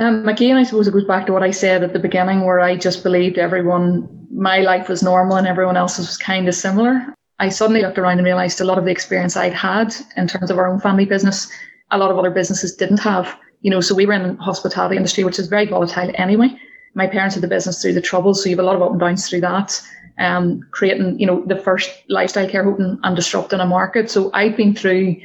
Um, 0.04 0.28
again, 0.28 0.56
I 0.56 0.64
suppose 0.64 0.88
it 0.88 0.92
goes 0.92 1.04
back 1.04 1.26
to 1.26 1.32
what 1.32 1.44
I 1.44 1.52
said 1.52 1.84
at 1.84 1.92
the 1.92 2.00
beginning, 2.00 2.44
where 2.44 2.58
I 2.58 2.74
just 2.74 3.04
believed 3.04 3.38
everyone, 3.38 4.26
my 4.32 4.58
life 4.58 4.88
was 4.88 5.04
normal 5.04 5.36
and 5.36 5.46
everyone 5.46 5.76
else's 5.76 6.08
was 6.08 6.16
kind 6.16 6.48
of 6.48 6.56
similar. 6.56 7.14
I 7.38 7.48
suddenly 7.48 7.82
looked 7.82 7.96
around 7.96 8.18
and 8.18 8.24
realized 8.24 8.60
a 8.60 8.64
lot 8.64 8.76
of 8.76 8.86
the 8.86 8.90
experience 8.90 9.36
I'd 9.36 9.54
had 9.54 9.94
in 10.16 10.26
terms 10.26 10.50
of 10.50 10.58
our 10.58 10.66
own 10.66 10.80
family 10.80 11.04
business 11.04 11.48
a 11.90 11.98
lot 11.98 12.10
of 12.10 12.18
other 12.18 12.30
businesses 12.30 12.74
didn't 12.74 13.00
have. 13.00 13.36
You 13.62 13.70
know, 13.70 13.80
so 13.80 13.94
we 13.94 14.06
were 14.06 14.14
in 14.14 14.36
the 14.36 14.42
hospitality 14.42 14.96
industry, 14.96 15.24
which 15.24 15.38
is 15.38 15.48
very 15.48 15.66
volatile 15.66 16.10
anyway. 16.14 16.48
My 16.94 17.06
parents 17.06 17.34
had 17.34 17.42
the 17.42 17.48
business 17.48 17.80
through 17.80 17.94
the 17.94 18.00
troubles, 18.00 18.42
so 18.42 18.48
you 18.48 18.56
have 18.56 18.64
a 18.64 18.66
lot 18.66 18.76
of 18.76 18.82
up 18.82 18.90
and 18.92 19.00
downs 19.00 19.28
through 19.28 19.42
that. 19.42 19.80
Um, 20.18 20.66
creating, 20.70 21.18
you 21.18 21.26
know, 21.26 21.42
the 21.46 21.56
first 21.56 21.90
lifestyle 22.08 22.48
care 22.48 22.64
home 22.64 23.00
and 23.02 23.16
disrupting 23.16 23.60
a 23.60 23.66
market. 23.66 24.10
So 24.10 24.30
I've 24.34 24.56
been 24.56 24.74
through 24.74 25.16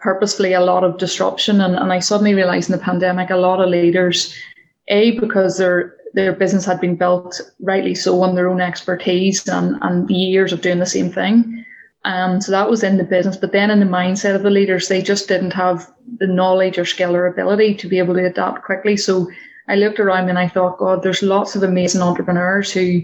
purposefully 0.00 0.54
a 0.54 0.60
lot 0.60 0.82
of 0.82 0.98
disruption, 0.98 1.60
and, 1.60 1.76
and 1.76 1.92
I 1.92 1.98
suddenly 1.98 2.34
realised 2.34 2.70
in 2.70 2.76
the 2.76 2.82
pandemic 2.82 3.30
a 3.30 3.36
lot 3.36 3.60
of 3.60 3.68
leaders, 3.68 4.34
a 4.88 5.18
because 5.20 5.58
their 5.58 5.96
their 6.14 6.32
business 6.32 6.64
had 6.64 6.80
been 6.80 6.96
built 6.96 7.40
rightly 7.60 7.94
so 7.94 8.20
on 8.22 8.34
their 8.34 8.48
own 8.48 8.60
expertise 8.60 9.46
and, 9.46 9.78
and 9.82 10.10
years 10.10 10.52
of 10.52 10.60
doing 10.60 10.80
the 10.80 10.86
same 10.86 11.10
thing, 11.10 11.59
um, 12.04 12.40
so 12.40 12.50
that 12.52 12.70
was 12.70 12.82
in 12.82 12.96
the 12.96 13.04
business, 13.04 13.36
but 13.36 13.52
then 13.52 13.70
in 13.70 13.80
the 13.80 13.86
mindset 13.86 14.34
of 14.34 14.42
the 14.42 14.50
leaders, 14.50 14.88
they 14.88 15.02
just 15.02 15.28
didn't 15.28 15.52
have 15.52 15.90
the 16.18 16.26
knowledge 16.26 16.78
or 16.78 16.86
skill 16.86 17.14
or 17.14 17.26
ability 17.26 17.74
to 17.74 17.88
be 17.88 17.98
able 17.98 18.14
to 18.14 18.24
adapt 18.24 18.64
quickly. 18.64 18.96
So 18.96 19.28
I 19.68 19.76
looked 19.76 20.00
around 20.00 20.28
and 20.28 20.38
I 20.38 20.48
thought, 20.48 20.78
God, 20.78 21.02
there's 21.02 21.22
lots 21.22 21.54
of 21.54 21.62
amazing 21.62 22.00
entrepreneurs 22.00 22.72
who 22.72 23.02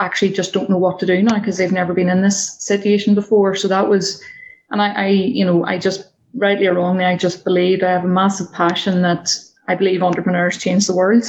actually 0.00 0.32
just 0.32 0.52
don't 0.52 0.68
know 0.68 0.76
what 0.76 0.98
to 1.00 1.06
do 1.06 1.22
now 1.22 1.38
because 1.38 1.56
they've 1.56 1.72
never 1.72 1.94
been 1.94 2.10
in 2.10 2.22
this 2.22 2.62
situation 2.62 3.14
before. 3.14 3.56
So 3.56 3.66
that 3.68 3.88
was, 3.88 4.22
and 4.70 4.82
I, 4.82 4.92
I 4.92 5.06
you 5.08 5.44
know, 5.44 5.64
I 5.64 5.78
just 5.78 6.10
rightly 6.34 6.66
or 6.66 6.74
wrongly, 6.74 7.06
I 7.06 7.16
just 7.16 7.44
believed 7.44 7.82
I 7.82 7.92
have 7.92 8.04
a 8.04 8.08
massive 8.08 8.52
passion 8.52 9.00
that 9.02 9.34
I 9.68 9.74
believe 9.74 10.02
entrepreneurs 10.02 10.58
change 10.58 10.86
the 10.86 10.94
world. 10.94 11.24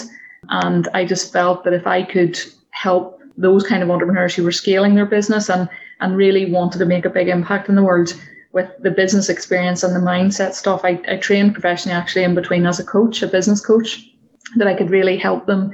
And 0.49 0.87
I 0.93 1.05
just 1.05 1.31
felt 1.31 1.63
that 1.63 1.73
if 1.73 1.87
I 1.87 2.03
could 2.03 2.37
help 2.71 3.21
those 3.37 3.65
kind 3.65 3.81
of 3.81 3.89
entrepreneurs 3.89 4.35
who 4.35 4.43
were 4.43 4.51
scaling 4.51 4.95
their 4.95 5.05
business 5.05 5.49
and, 5.49 5.69
and 6.01 6.15
really 6.15 6.51
wanted 6.51 6.79
to 6.79 6.85
make 6.85 7.05
a 7.05 7.09
big 7.09 7.27
impact 7.27 7.69
in 7.69 7.75
the 7.75 7.83
world 7.83 8.13
with 8.51 8.69
the 8.81 8.91
business 8.91 9.29
experience 9.29 9.83
and 9.83 9.95
the 9.95 9.99
mindset 9.99 10.53
stuff, 10.53 10.81
I, 10.83 10.99
I 11.07 11.17
trained 11.17 11.53
professionally 11.53 11.95
actually 11.95 12.23
in 12.23 12.35
between 12.35 12.65
as 12.65 12.79
a 12.79 12.83
coach, 12.83 13.21
a 13.21 13.27
business 13.27 13.63
coach, 13.63 14.05
that 14.55 14.67
I 14.67 14.73
could 14.73 14.89
really 14.89 15.17
help 15.17 15.45
them, 15.45 15.71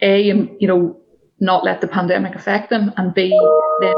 A, 0.00 0.22
you 0.22 0.66
know, 0.66 0.98
not 1.40 1.64
let 1.64 1.80
the 1.80 1.88
pandemic 1.88 2.34
affect 2.34 2.70
them, 2.70 2.92
and 2.96 3.12
B, 3.12 3.38
then 3.80 3.94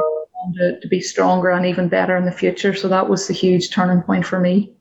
to, 0.54 0.80
to 0.80 0.88
be 0.88 1.00
stronger 1.00 1.50
and 1.50 1.66
even 1.66 1.88
better 1.88 2.16
in 2.16 2.24
the 2.24 2.32
future. 2.32 2.74
So 2.74 2.88
that 2.88 3.08
was 3.08 3.28
the 3.28 3.34
huge 3.34 3.70
turning 3.70 4.02
point 4.02 4.26
for 4.26 4.40
me. 4.40 4.72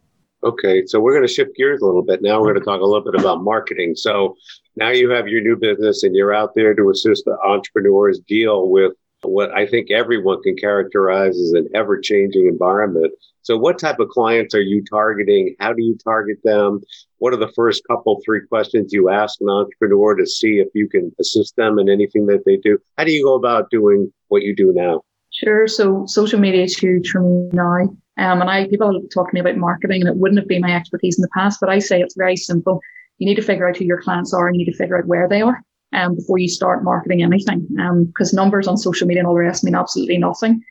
Okay, 0.44 0.86
so 0.86 1.00
we're 1.00 1.14
going 1.14 1.28
to 1.28 1.34
shift 1.34 1.56
gears 1.56 1.82
a 1.82 1.86
little 1.86 2.04
bit. 2.04 2.22
Now 2.22 2.40
we're 2.40 2.54
going 2.54 2.60
to 2.60 2.66
talk 2.66 2.82
a 2.82 2.86
little 2.86 3.04
bit 3.04 3.20
about 3.20 3.44
marketing. 3.44 3.96
So 3.96 4.36
now 4.76 4.90
you 4.90 5.10
have 5.10 5.28
your 5.28 5.42
new 5.42 5.56
business 5.56 6.04
and 6.04 6.16
you're 6.16 6.34
out 6.34 6.54
there 6.56 6.76
to 6.76 6.90
assist 6.90 7.26
the 7.26 7.38
entrepreneurs 7.44 8.20
deal 8.20 8.70
with 8.70 8.94
what 9.30 9.52
I 9.52 9.66
think 9.66 9.92
everyone 9.92 10.42
can 10.42 10.56
characterize 10.56 11.38
as 11.40 11.52
an 11.52 11.68
ever 11.74 12.00
changing 12.00 12.48
environment. 12.48 13.14
So, 13.42 13.58
what 13.58 13.78
type 13.78 14.00
of 14.00 14.10
clients 14.10 14.56
are 14.56 14.62
you 14.62 14.84
targeting? 14.84 15.56
How 15.60 15.74
do 15.74 15.84
you 15.84 15.98
target 16.04 16.38
them? 16.44 16.82
What 17.20 17.34
are 17.34 17.38
the 17.38 17.52
first 17.56 17.84
couple, 17.88 18.20
three 18.26 18.46
questions 18.48 18.92
you 18.92 19.10
ask 19.10 19.40
an 19.42 19.50
entrepreneur 19.50 20.16
to 20.16 20.26
see 20.26 20.60
if 20.60 20.68
you 20.74 20.90
can 20.90 21.12
assist 21.20 21.56
them 21.56 21.78
in 21.78 21.90
anything 21.90 22.26
that 22.28 22.44
they 22.46 22.58
do? 22.58 22.80
How 22.98 23.04
do 23.04 23.12
you 23.12 23.24
go 23.24 23.36
about 23.36 23.70
doing 23.70 24.12
what 24.30 24.42
you 24.42 24.56
do 24.56 24.74
now? 24.74 25.02
Sure. 25.32 25.68
So, 25.68 26.06
social 26.08 26.40
media 26.40 26.64
is 26.64 26.78
huge 26.78 27.10
for 27.10 27.22
me 27.22 27.50
now. 27.54 27.82
Um, 28.18 28.42
and 28.42 28.50
I 28.50 28.68
people 28.68 29.02
talk 29.14 29.30
to 29.30 29.34
me 29.34 29.42
about 29.42 29.58
marketing, 29.58 30.02
and 30.02 30.10
it 30.10 30.18
wouldn't 30.18 30.40
have 30.40 30.48
been 30.48 30.62
my 30.62 30.76
expertise 30.76 31.18
in 31.18 31.22
the 31.22 31.30
past. 31.34 31.60
But 31.60 31.70
I 31.70 31.80
say 31.80 32.02
it's 32.02 32.16
very 32.16 32.38
simple. 32.38 32.82
You 33.18 33.28
need 33.28 33.36
to 33.36 33.42
figure 33.42 33.68
out 33.68 33.78
who 33.78 33.86
your 33.86 34.02
clients 34.02 34.34
are, 34.34 34.48
and 34.48 34.56
you 34.56 34.66
need 34.66 34.72
to 34.72 34.78
figure 34.78 34.98
out 34.98 35.08
where 35.08 35.28
they 35.30 35.42
are 35.42 35.62
um, 35.96 36.16
before 36.16 36.38
you 36.38 36.48
start 36.48 36.84
marketing 36.84 37.24
anything. 37.24 37.68
Because 38.08 38.34
um, 38.34 38.38
numbers 38.38 38.68
on 38.68 38.78
social 38.78 39.08
media 39.08 39.22
and 39.22 39.28
all 39.28 39.34
the 39.34 39.40
rest 39.40 39.64
mean 39.64 39.76
absolutely 39.76 40.18
nothing. 40.18 40.62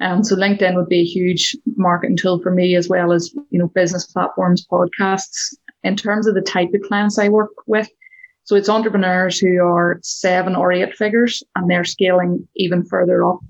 Um, 0.00 0.22
so 0.22 0.36
LinkedIn 0.36 0.76
would 0.76 0.88
be 0.88 1.00
a 1.00 1.04
huge 1.04 1.56
marketing 1.76 2.16
tool 2.16 2.40
for 2.40 2.52
me, 2.52 2.76
as 2.76 2.88
well 2.88 3.12
as 3.12 3.34
you 3.50 3.58
know 3.58 3.68
business 3.68 4.06
platforms, 4.06 4.66
podcasts. 4.70 5.54
In 5.84 5.96
terms 5.96 6.26
of 6.26 6.34
the 6.34 6.40
type 6.40 6.70
of 6.74 6.82
clients 6.82 7.18
I 7.18 7.28
work 7.28 7.50
with, 7.66 7.88
so 8.44 8.56
it's 8.56 8.68
entrepreneurs 8.68 9.38
who 9.38 9.62
are 9.62 9.98
seven 10.02 10.56
or 10.56 10.72
eight 10.72 10.94
figures, 10.94 11.42
and 11.56 11.68
they're 11.68 11.84
scaling 11.84 12.46
even 12.56 12.84
further 12.84 13.24
up. 13.24 13.40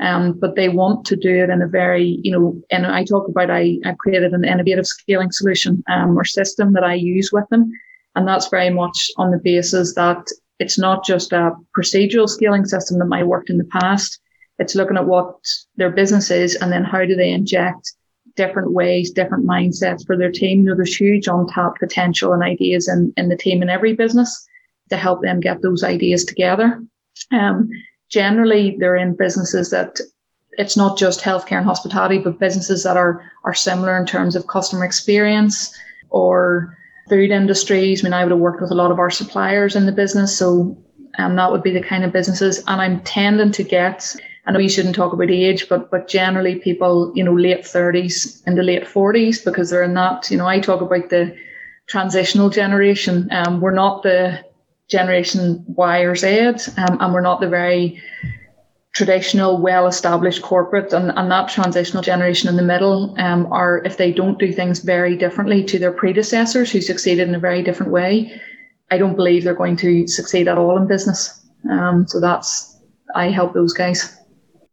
Um, 0.00 0.38
but 0.38 0.54
they 0.54 0.68
want 0.68 1.04
to 1.06 1.16
do 1.16 1.42
it 1.42 1.50
in 1.50 1.60
a 1.60 1.66
very, 1.66 2.20
you 2.22 2.30
know, 2.30 2.60
and 2.70 2.86
I 2.86 3.04
talk 3.04 3.26
about 3.28 3.50
I, 3.50 3.78
I've 3.84 3.98
created 3.98 4.32
an 4.32 4.44
innovative 4.44 4.86
scaling 4.86 5.32
solution 5.32 5.82
um, 5.90 6.16
or 6.16 6.24
system 6.24 6.72
that 6.74 6.84
I 6.84 6.94
use 6.94 7.30
with 7.32 7.48
them. 7.50 7.68
And 8.14 8.26
that's 8.26 8.48
very 8.48 8.70
much 8.70 9.10
on 9.16 9.32
the 9.32 9.40
basis 9.42 9.94
that 9.94 10.24
it's 10.58 10.78
not 10.78 11.04
just 11.04 11.32
a 11.32 11.52
procedural 11.76 12.28
scaling 12.28 12.64
system 12.64 12.98
that 12.98 13.06
might 13.06 13.26
worked 13.26 13.50
in 13.50 13.58
the 13.58 13.64
past. 13.64 14.20
It's 14.58 14.74
looking 14.74 14.96
at 14.96 15.06
what 15.06 15.36
their 15.76 15.90
business 15.90 16.30
is 16.30 16.56
and 16.56 16.72
then 16.72 16.84
how 16.84 17.04
do 17.04 17.14
they 17.14 17.30
inject 17.30 17.92
different 18.34 18.72
ways, 18.72 19.10
different 19.10 19.46
mindsets 19.46 20.06
for 20.06 20.16
their 20.16 20.30
team. 20.30 20.60
You 20.60 20.66
know, 20.66 20.76
there's 20.76 20.96
huge 20.96 21.28
untapped 21.28 21.80
potential 21.80 22.32
and 22.32 22.42
ideas 22.42 22.88
in, 22.88 23.12
in 23.16 23.28
the 23.28 23.36
team 23.36 23.62
in 23.62 23.68
every 23.68 23.94
business 23.94 24.46
to 24.90 24.96
help 24.96 25.22
them 25.22 25.40
get 25.40 25.62
those 25.62 25.84
ideas 25.84 26.24
together. 26.24 26.82
Um, 27.32 27.68
generally 28.10 28.76
they're 28.78 28.96
in 28.96 29.16
businesses 29.16 29.70
that 29.70 30.00
it's 30.52 30.76
not 30.76 30.98
just 30.98 31.20
healthcare 31.20 31.58
and 31.58 31.66
hospitality, 31.66 32.18
but 32.18 32.40
businesses 32.40 32.82
that 32.82 32.96
are 32.96 33.22
are 33.44 33.54
similar 33.54 33.96
in 33.96 34.06
terms 34.06 34.34
of 34.34 34.46
customer 34.48 34.84
experience 34.84 35.76
or 36.10 36.76
food 37.08 37.30
industries. 37.30 38.02
I 38.02 38.04
mean, 38.04 38.12
I 38.12 38.24
would 38.24 38.30
have 38.30 38.40
worked 38.40 38.60
with 38.60 38.70
a 38.70 38.74
lot 38.74 38.90
of 38.90 38.98
our 38.98 39.10
suppliers 39.10 39.76
in 39.76 39.86
the 39.86 39.92
business, 39.92 40.36
so 40.36 40.76
um, 41.18 41.36
that 41.36 41.50
would 41.50 41.62
be 41.62 41.72
the 41.72 41.82
kind 41.82 42.04
of 42.04 42.12
businesses. 42.12 42.58
And 42.66 42.80
I'm 42.80 43.00
tending 43.02 43.52
to 43.52 43.62
get. 43.62 44.14
I 44.46 44.52
know 44.52 44.58
you 44.58 44.68
shouldn't 44.68 44.94
talk 44.94 45.12
about 45.12 45.30
age, 45.30 45.68
but 45.68 45.90
but 45.90 46.08
generally 46.08 46.56
people, 46.56 47.12
you 47.14 47.24
know, 47.24 47.34
late 47.34 47.66
thirties 47.66 48.42
into 48.46 48.62
late 48.62 48.86
forties 48.86 49.44
because 49.44 49.70
they're 49.70 49.82
in 49.82 49.94
that. 49.94 50.30
You 50.30 50.38
know, 50.38 50.46
I 50.46 50.60
talk 50.60 50.80
about 50.80 51.10
the 51.10 51.36
transitional 51.86 52.50
generation. 52.50 53.28
Um, 53.30 53.60
we're 53.60 53.72
not 53.72 54.02
the 54.02 54.44
Generation 54.88 55.64
Y 55.68 55.98
or 56.00 56.14
Z, 56.14 56.28
um, 56.78 56.98
and 57.00 57.12
we're 57.12 57.20
not 57.20 57.40
the 57.40 57.48
very 57.48 58.02
traditional, 58.98 59.62
well-established 59.62 60.42
corporate, 60.42 60.92
and, 60.92 61.12
and 61.16 61.30
that 61.30 61.48
transitional 61.48 62.02
generation 62.02 62.48
in 62.48 62.56
the 62.56 62.64
middle 62.64 63.14
um, 63.20 63.46
are, 63.52 63.78
if 63.84 63.96
they 63.96 64.10
don't 64.10 64.40
do 64.40 64.52
things 64.52 64.80
very 64.80 65.16
differently 65.16 65.62
to 65.62 65.78
their 65.78 65.92
predecessors 65.92 66.72
who 66.72 66.80
succeeded 66.80 67.28
in 67.28 67.34
a 67.36 67.38
very 67.38 67.62
different 67.62 67.92
way, 67.92 68.40
I 68.90 68.98
don't 68.98 69.14
believe 69.14 69.44
they're 69.44 69.54
going 69.54 69.76
to 69.76 70.08
succeed 70.08 70.48
at 70.48 70.58
all 70.58 70.76
in 70.76 70.88
business. 70.88 71.46
Um, 71.70 72.08
so 72.08 72.18
that's 72.18 72.76
I 73.14 73.30
help 73.30 73.54
those 73.54 73.72
guys. 73.72 74.16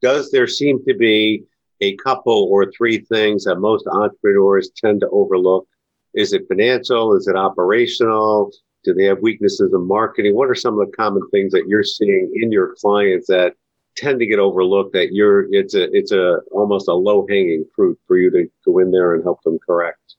Does 0.02 0.32
there 0.32 0.48
seem 0.48 0.84
to 0.88 0.96
be 0.96 1.44
a 1.82 1.96
couple 1.98 2.50
or 2.52 2.72
three 2.76 2.98
things 2.98 3.44
that 3.44 3.58
most 3.58 3.86
entrepreneurs 3.86 4.72
tend 4.76 5.02
to 5.02 5.10
overlook? 5.10 5.68
Is 6.16 6.34
it 6.34 6.48
financial? 6.48 7.16
Is 7.16 7.28
it 7.28 7.36
operational? 7.36 8.52
Do 8.84 8.96
they 8.96 9.06
have 9.06 9.20
weaknesses 9.22 9.72
in 9.72 9.88
marketing? 9.88 10.34
What 10.36 10.50
are 10.50 10.56
some 10.56 10.80
of 10.80 10.88
the 10.88 10.98
common 10.98 11.22
things 11.30 11.52
that 11.52 11.68
you're 11.68 11.84
seeing 11.84 12.32
in 12.42 12.52
your 12.52 12.74
clients 12.82 13.28
that 13.28 13.54
tend 13.96 14.20
to 14.20 14.26
get 14.26 14.40
overlooked 14.40 14.94
that 14.94 15.14
you're 15.14 15.48
it's 15.54 15.74
a 15.74 15.88
it's 15.92 16.12
a 16.12 16.38
almost 16.52 16.88
a 16.88 16.94
low 16.94 17.26
hanging 17.30 17.66
fruit 17.76 17.98
for 18.08 18.18
you 18.18 18.30
to 18.32 18.46
go 18.66 18.80
in 18.80 18.92
there 18.92 19.14
and 19.14 19.24
help 19.24 19.42
them 19.44 19.58
correct? 19.66 20.16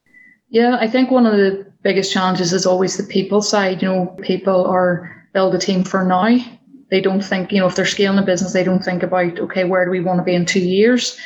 Yeah, 0.48 0.76
I 0.80 0.88
think 0.88 1.10
one 1.10 1.26
of 1.26 1.32
the 1.32 1.66
biggest 1.82 2.12
challenges 2.12 2.52
is 2.52 2.66
always 2.66 2.96
the 2.96 3.02
people 3.02 3.42
side. 3.42 3.82
You 3.82 3.88
know, 3.88 4.06
people 4.22 4.64
are 4.66 5.26
build 5.32 5.54
a 5.54 5.58
team 5.58 5.84
for 5.84 6.04
now. 6.04 6.38
They 6.90 7.00
don't 7.00 7.22
think, 7.22 7.52
you 7.52 7.60
know, 7.60 7.66
if 7.66 7.74
they're 7.74 7.84
scaling 7.84 8.18
a 8.18 8.22
business, 8.22 8.52
they 8.52 8.62
don't 8.62 8.84
think 8.84 9.02
about, 9.02 9.38
okay, 9.40 9.64
where 9.64 9.84
do 9.84 9.90
we 9.90 10.00
want 10.00 10.18
to 10.18 10.24
be 10.24 10.34
in 10.34 10.46
two 10.46 10.60
years? 10.60 11.18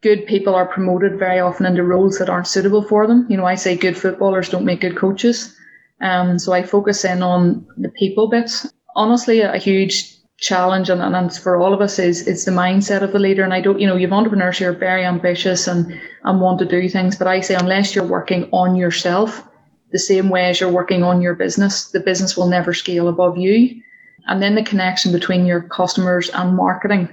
Good 0.00 0.26
people 0.26 0.54
are 0.54 0.64
promoted 0.64 1.18
very 1.18 1.40
often 1.40 1.66
into 1.66 1.82
roles 1.82 2.18
that 2.18 2.30
aren't 2.30 2.46
suitable 2.46 2.82
for 2.82 3.06
them. 3.06 3.26
You 3.28 3.36
know, 3.36 3.44
I 3.44 3.56
say 3.56 3.76
good 3.76 3.98
footballers 3.98 4.48
don't 4.48 4.64
make 4.64 4.80
good 4.80 4.96
coaches. 4.96 5.54
Um, 6.00 6.38
so 6.38 6.52
I 6.52 6.62
focus 6.62 7.04
in 7.04 7.22
on 7.22 7.66
the 7.76 7.88
people 7.90 8.28
bits. 8.28 8.72
Honestly, 8.94 9.40
a 9.40 9.58
huge 9.58 10.17
challenge 10.38 10.88
and, 10.88 11.02
and 11.02 11.36
for 11.36 11.56
all 11.56 11.74
of 11.74 11.80
us 11.80 11.98
is 11.98 12.26
is 12.26 12.44
the 12.44 12.52
mindset 12.52 13.02
of 13.02 13.12
the 13.12 13.18
leader. 13.18 13.42
And 13.42 13.52
I 13.52 13.60
don't, 13.60 13.80
you 13.80 13.86
know, 13.86 13.96
you 13.96 14.06
have 14.06 14.12
entrepreneurs 14.12 14.58
who 14.58 14.66
are 14.66 14.72
very 14.72 15.04
ambitious 15.04 15.66
and, 15.66 16.00
and 16.24 16.40
want 16.40 16.60
to 16.60 16.64
do 16.64 16.88
things, 16.88 17.16
but 17.16 17.26
I 17.26 17.40
say 17.40 17.54
unless 17.54 17.94
you're 17.94 18.04
working 18.04 18.48
on 18.52 18.76
yourself 18.76 19.44
the 19.90 19.98
same 19.98 20.28
way 20.28 20.48
as 20.48 20.60
you're 20.60 20.70
working 20.70 21.02
on 21.02 21.20
your 21.22 21.34
business, 21.34 21.90
the 21.90 22.00
business 22.00 22.36
will 22.36 22.46
never 22.46 22.74
scale 22.74 23.08
above 23.08 23.38
you. 23.38 23.82
And 24.26 24.42
then 24.42 24.54
the 24.54 24.62
connection 24.62 25.12
between 25.12 25.46
your 25.46 25.62
customers 25.62 26.28
and 26.30 26.54
marketing. 26.54 27.08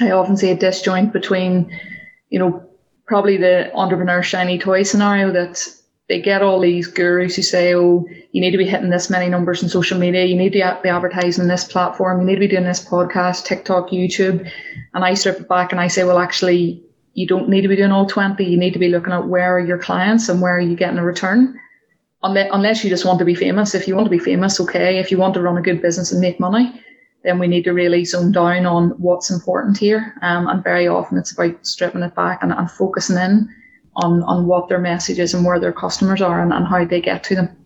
I 0.00 0.12
often 0.12 0.36
see 0.36 0.50
a 0.50 0.56
disjoint 0.56 1.12
between, 1.12 1.70
you 2.30 2.38
know, 2.38 2.62
probably 3.06 3.36
the 3.36 3.74
entrepreneur 3.74 4.22
shiny 4.22 4.58
toy 4.58 4.82
scenario 4.82 5.32
that 5.32 5.66
they 6.08 6.20
get 6.20 6.42
all 6.42 6.60
these 6.60 6.86
gurus 6.86 7.34
who 7.34 7.42
say, 7.42 7.74
oh, 7.74 8.06
you 8.30 8.40
need 8.40 8.52
to 8.52 8.58
be 8.58 8.66
hitting 8.66 8.90
this 8.90 9.10
many 9.10 9.28
numbers 9.28 9.62
in 9.62 9.68
social 9.68 9.98
media, 9.98 10.24
you 10.24 10.36
need 10.36 10.52
to 10.52 10.78
be 10.82 10.88
advertising 10.88 11.48
this 11.48 11.64
platform, 11.64 12.20
you 12.20 12.26
need 12.26 12.34
to 12.34 12.40
be 12.40 12.48
doing 12.48 12.64
this 12.64 12.84
podcast, 12.84 13.44
TikTok, 13.44 13.90
YouTube. 13.90 14.48
And 14.94 15.04
I 15.04 15.14
strip 15.14 15.40
it 15.40 15.48
back 15.48 15.72
and 15.72 15.80
I 15.80 15.88
say, 15.88 16.04
well, 16.04 16.18
actually, 16.18 16.82
you 17.14 17.26
don't 17.26 17.48
need 17.48 17.62
to 17.62 17.68
be 17.68 17.76
doing 17.76 17.90
all 17.90 18.06
20. 18.06 18.44
You 18.44 18.58
need 18.58 18.74
to 18.74 18.78
be 18.78 18.88
looking 18.88 19.12
at 19.12 19.26
where 19.26 19.56
are 19.56 19.60
your 19.60 19.78
clients 19.78 20.28
and 20.28 20.40
where 20.40 20.56
are 20.56 20.60
you 20.60 20.76
getting 20.76 20.98
a 20.98 21.04
return. 21.04 21.58
Unless 22.22 22.84
you 22.84 22.90
just 22.90 23.04
want 23.04 23.18
to 23.20 23.24
be 23.24 23.34
famous. 23.34 23.74
If 23.74 23.88
you 23.88 23.96
want 23.96 24.06
to 24.06 24.10
be 24.10 24.18
famous, 24.18 24.60
okay. 24.60 24.98
If 24.98 25.10
you 25.10 25.18
want 25.18 25.34
to 25.34 25.42
run 25.42 25.56
a 25.56 25.62
good 25.62 25.80
business 25.80 26.12
and 26.12 26.20
make 26.20 26.38
money, 26.38 26.82
then 27.24 27.38
we 27.38 27.46
need 27.46 27.64
to 27.64 27.72
really 27.72 28.04
zone 28.04 28.32
down 28.32 28.66
on 28.66 28.90
what's 28.98 29.30
important 29.30 29.78
here. 29.78 30.14
Um, 30.22 30.46
and 30.46 30.62
very 30.62 30.88
often 30.88 31.18
it's 31.18 31.32
about 31.32 31.66
stripping 31.66 32.02
it 32.02 32.14
back 32.14 32.42
and, 32.42 32.52
and 32.52 32.70
focusing 32.70 33.16
in 33.16 33.48
on, 33.96 34.22
on 34.24 34.46
what 34.46 34.68
their 34.68 34.78
message 34.78 35.18
is 35.18 35.34
and 35.34 35.44
where 35.44 35.58
their 35.58 35.72
customers 35.72 36.22
are 36.22 36.42
and, 36.42 36.52
and 36.52 36.66
how 36.66 36.84
they 36.84 37.00
get 37.00 37.24
to 37.24 37.34
them. 37.34 37.56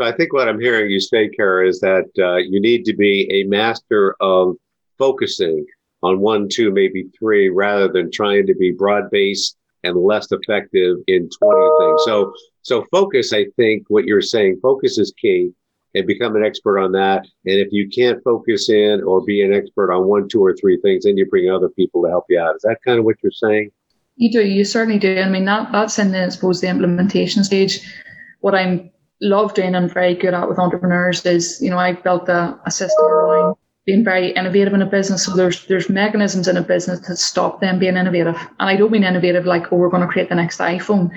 So 0.00 0.06
I 0.06 0.12
think 0.12 0.32
what 0.32 0.48
I'm 0.48 0.60
hearing 0.60 0.90
you 0.90 1.00
say, 1.00 1.28
Kara, 1.28 1.68
is 1.68 1.80
that 1.80 2.06
uh, 2.18 2.36
you 2.36 2.60
need 2.60 2.84
to 2.84 2.94
be 2.94 3.28
a 3.32 3.48
master 3.48 4.14
of 4.20 4.56
focusing 4.96 5.64
on 6.02 6.20
one, 6.20 6.48
two, 6.48 6.70
maybe 6.70 7.08
three, 7.18 7.48
rather 7.48 7.88
than 7.88 8.10
trying 8.10 8.46
to 8.46 8.54
be 8.54 8.70
broad 8.70 9.10
based 9.10 9.56
and 9.84 9.96
less 9.96 10.30
effective 10.30 10.98
in 11.06 11.28
20 11.28 11.70
things. 11.80 12.02
So, 12.04 12.32
so 12.62 12.84
focus, 12.90 13.32
I 13.32 13.46
think 13.56 13.84
what 13.88 14.04
you're 14.04 14.22
saying, 14.22 14.60
focus 14.62 14.98
is 14.98 15.12
key 15.20 15.52
and 15.94 16.06
become 16.06 16.36
an 16.36 16.44
expert 16.44 16.78
on 16.78 16.92
that. 16.92 17.24
And 17.46 17.56
if 17.58 17.68
you 17.72 17.88
can't 17.88 18.22
focus 18.22 18.68
in 18.68 19.02
or 19.02 19.24
be 19.24 19.42
an 19.42 19.52
expert 19.52 19.92
on 19.92 20.06
one, 20.06 20.28
two, 20.28 20.44
or 20.44 20.54
three 20.54 20.78
things, 20.80 21.04
then 21.04 21.16
you 21.16 21.26
bring 21.26 21.50
other 21.50 21.70
people 21.70 22.02
to 22.02 22.08
help 22.08 22.24
you 22.28 22.40
out. 22.40 22.56
Is 22.56 22.62
that 22.62 22.78
kind 22.84 22.98
of 22.98 23.04
what 23.04 23.16
you're 23.22 23.32
saying? 23.32 23.70
You 24.18 24.32
do, 24.32 24.44
you 24.44 24.64
certainly 24.64 24.98
do. 24.98 25.20
I 25.20 25.28
mean, 25.28 25.44
that 25.44 25.70
that's 25.70 25.98
in 25.98 26.10
the, 26.10 26.24
I 26.24 26.28
suppose, 26.28 26.60
the 26.60 26.68
implementation 26.68 27.44
stage. 27.44 27.80
What 28.40 28.54
I'm 28.54 28.90
love 29.20 29.54
doing 29.54 29.74
and 29.74 29.92
very 29.92 30.14
good 30.14 30.34
at 30.34 30.48
with 30.48 30.58
entrepreneurs 30.58 31.24
is, 31.24 31.60
you 31.62 31.70
know, 31.70 31.78
I 31.78 31.92
built 31.92 32.28
a, 32.28 32.58
a 32.66 32.70
system 32.70 33.06
around 33.06 33.56
being 33.86 34.04
very 34.04 34.32
innovative 34.32 34.74
in 34.74 34.82
a 34.82 34.86
business. 34.86 35.24
So 35.24 35.34
there's 35.34 35.66
there's 35.66 35.88
mechanisms 35.88 36.48
in 36.48 36.56
a 36.56 36.62
business 36.62 37.00
to 37.06 37.16
stop 37.16 37.60
them 37.60 37.78
being 37.78 37.96
innovative. 37.96 38.36
And 38.58 38.68
I 38.68 38.76
don't 38.76 38.90
mean 38.90 39.04
innovative 39.04 39.46
like, 39.46 39.72
oh, 39.72 39.76
we're 39.76 39.88
going 39.88 40.02
to 40.02 40.08
create 40.08 40.28
the 40.28 40.34
next 40.34 40.58
iPhone, 40.58 41.10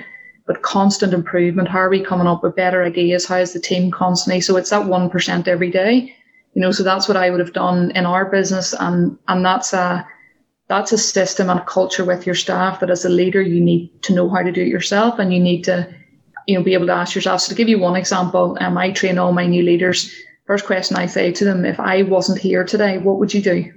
but 0.46 0.62
constant 0.62 1.12
improvement. 1.12 1.68
How 1.68 1.80
are 1.80 1.90
we 1.90 2.04
coming 2.04 2.28
up 2.28 2.44
with 2.44 2.56
better 2.56 2.84
ideas? 2.84 3.26
How 3.26 3.38
is 3.38 3.52
the 3.52 3.60
team 3.60 3.90
constantly? 3.90 4.40
So 4.40 4.56
it's 4.56 4.70
that 4.70 4.86
one 4.86 5.10
percent 5.10 5.48
every 5.48 5.70
day. 5.70 6.14
You 6.54 6.62
know, 6.62 6.70
so 6.70 6.84
that's 6.84 7.08
what 7.08 7.16
I 7.16 7.30
would 7.30 7.40
have 7.40 7.52
done 7.52 7.90
in 7.96 8.06
our 8.06 8.26
business, 8.30 8.74
and 8.78 9.18
and 9.26 9.44
that's 9.44 9.72
a 9.72 10.06
that's 10.72 10.92
a 10.92 10.98
system 10.98 11.50
and 11.50 11.60
a 11.60 11.64
culture 11.64 12.04
with 12.04 12.26
your 12.26 12.34
staff 12.34 12.80
that 12.80 12.90
as 12.90 13.04
a 13.04 13.08
leader 13.20 13.42
you 13.42 13.60
need 13.60 14.02
to 14.02 14.14
know 14.14 14.28
how 14.28 14.42
to 14.42 14.52
do 14.52 14.62
it 14.62 14.68
yourself, 14.76 15.18
and 15.18 15.32
you 15.32 15.40
need 15.40 15.62
to, 15.64 15.76
you 16.46 16.56
know, 16.56 16.64
be 16.64 16.74
able 16.74 16.86
to 16.86 17.00
ask 17.02 17.14
yourself. 17.14 17.42
So 17.42 17.50
to 17.50 17.54
give 17.54 17.68
you 17.68 17.78
one 17.78 17.96
example, 17.96 18.56
um, 18.60 18.78
I 18.78 18.90
train 18.90 19.18
all 19.18 19.32
my 19.32 19.46
new 19.46 19.62
leaders 19.62 19.98
first 20.46 20.66
question 20.66 20.96
I 20.96 21.06
say 21.06 21.32
to 21.32 21.44
them, 21.44 21.64
if 21.64 21.78
I 21.78 22.02
wasn't 22.02 22.38
here 22.38 22.64
today, 22.64 22.98
what 22.98 23.18
would 23.18 23.32
you 23.32 23.42
do? 23.42 23.72